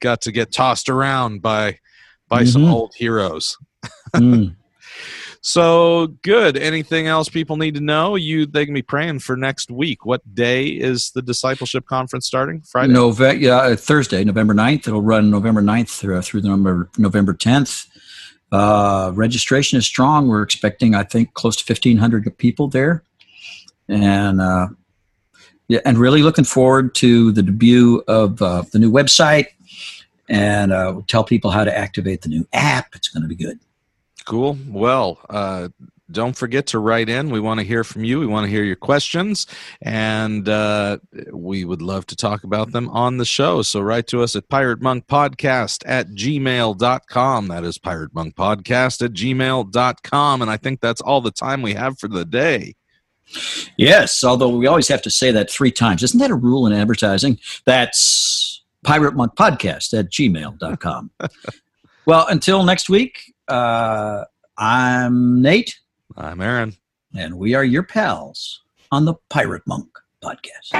[0.00, 1.78] got to get tossed around by
[2.28, 2.70] by some Mhm.
[2.72, 3.56] old heroes.
[4.14, 4.56] Mm.
[5.42, 6.58] So good.
[6.58, 8.14] Anything else people need to know?
[8.16, 10.04] You they can be praying for next week.
[10.04, 12.60] What day is the discipleship conference starting?
[12.60, 12.92] Friday.
[12.92, 14.86] Nove- yeah, uh, Thursday, November 9th.
[14.86, 17.86] It'll run November 9th through, through the number, November 10th.
[18.52, 20.28] Uh, registration is strong.
[20.28, 23.02] We're expecting, I think, close to 1,500 people there.
[23.90, 24.68] And uh,
[25.68, 29.46] yeah, and really looking forward to the debut of uh, the new website
[30.28, 32.94] and uh, tell people how to activate the new app.
[32.94, 33.58] It's going to be good.
[34.26, 34.56] Cool.
[34.68, 35.68] Well, uh,
[36.10, 37.30] don't forget to write in.
[37.30, 38.18] We want to hear from you.
[38.20, 39.46] We want to hear your questions,
[39.80, 40.98] and uh,
[41.32, 43.62] we would love to talk about them on the show.
[43.62, 47.48] So write to us at Pirate Monk Podcast at gmail.com.
[47.48, 50.42] That is Pirate Monk Podcast at gmail.com.
[50.42, 52.74] And I think that's all the time we have for the day.
[53.76, 56.02] Yes, although we always have to say that three times.
[56.02, 57.38] Isn't that a rule in advertising?
[57.64, 61.10] That's Pirate Monk Podcast at gmail.com.
[62.06, 64.24] well, until next week, uh,
[64.56, 65.78] I'm Nate,
[66.16, 66.74] I'm Aaron.
[67.16, 68.60] and we are your pals
[68.92, 69.88] on the Pirate Monk
[70.22, 70.70] Podcast.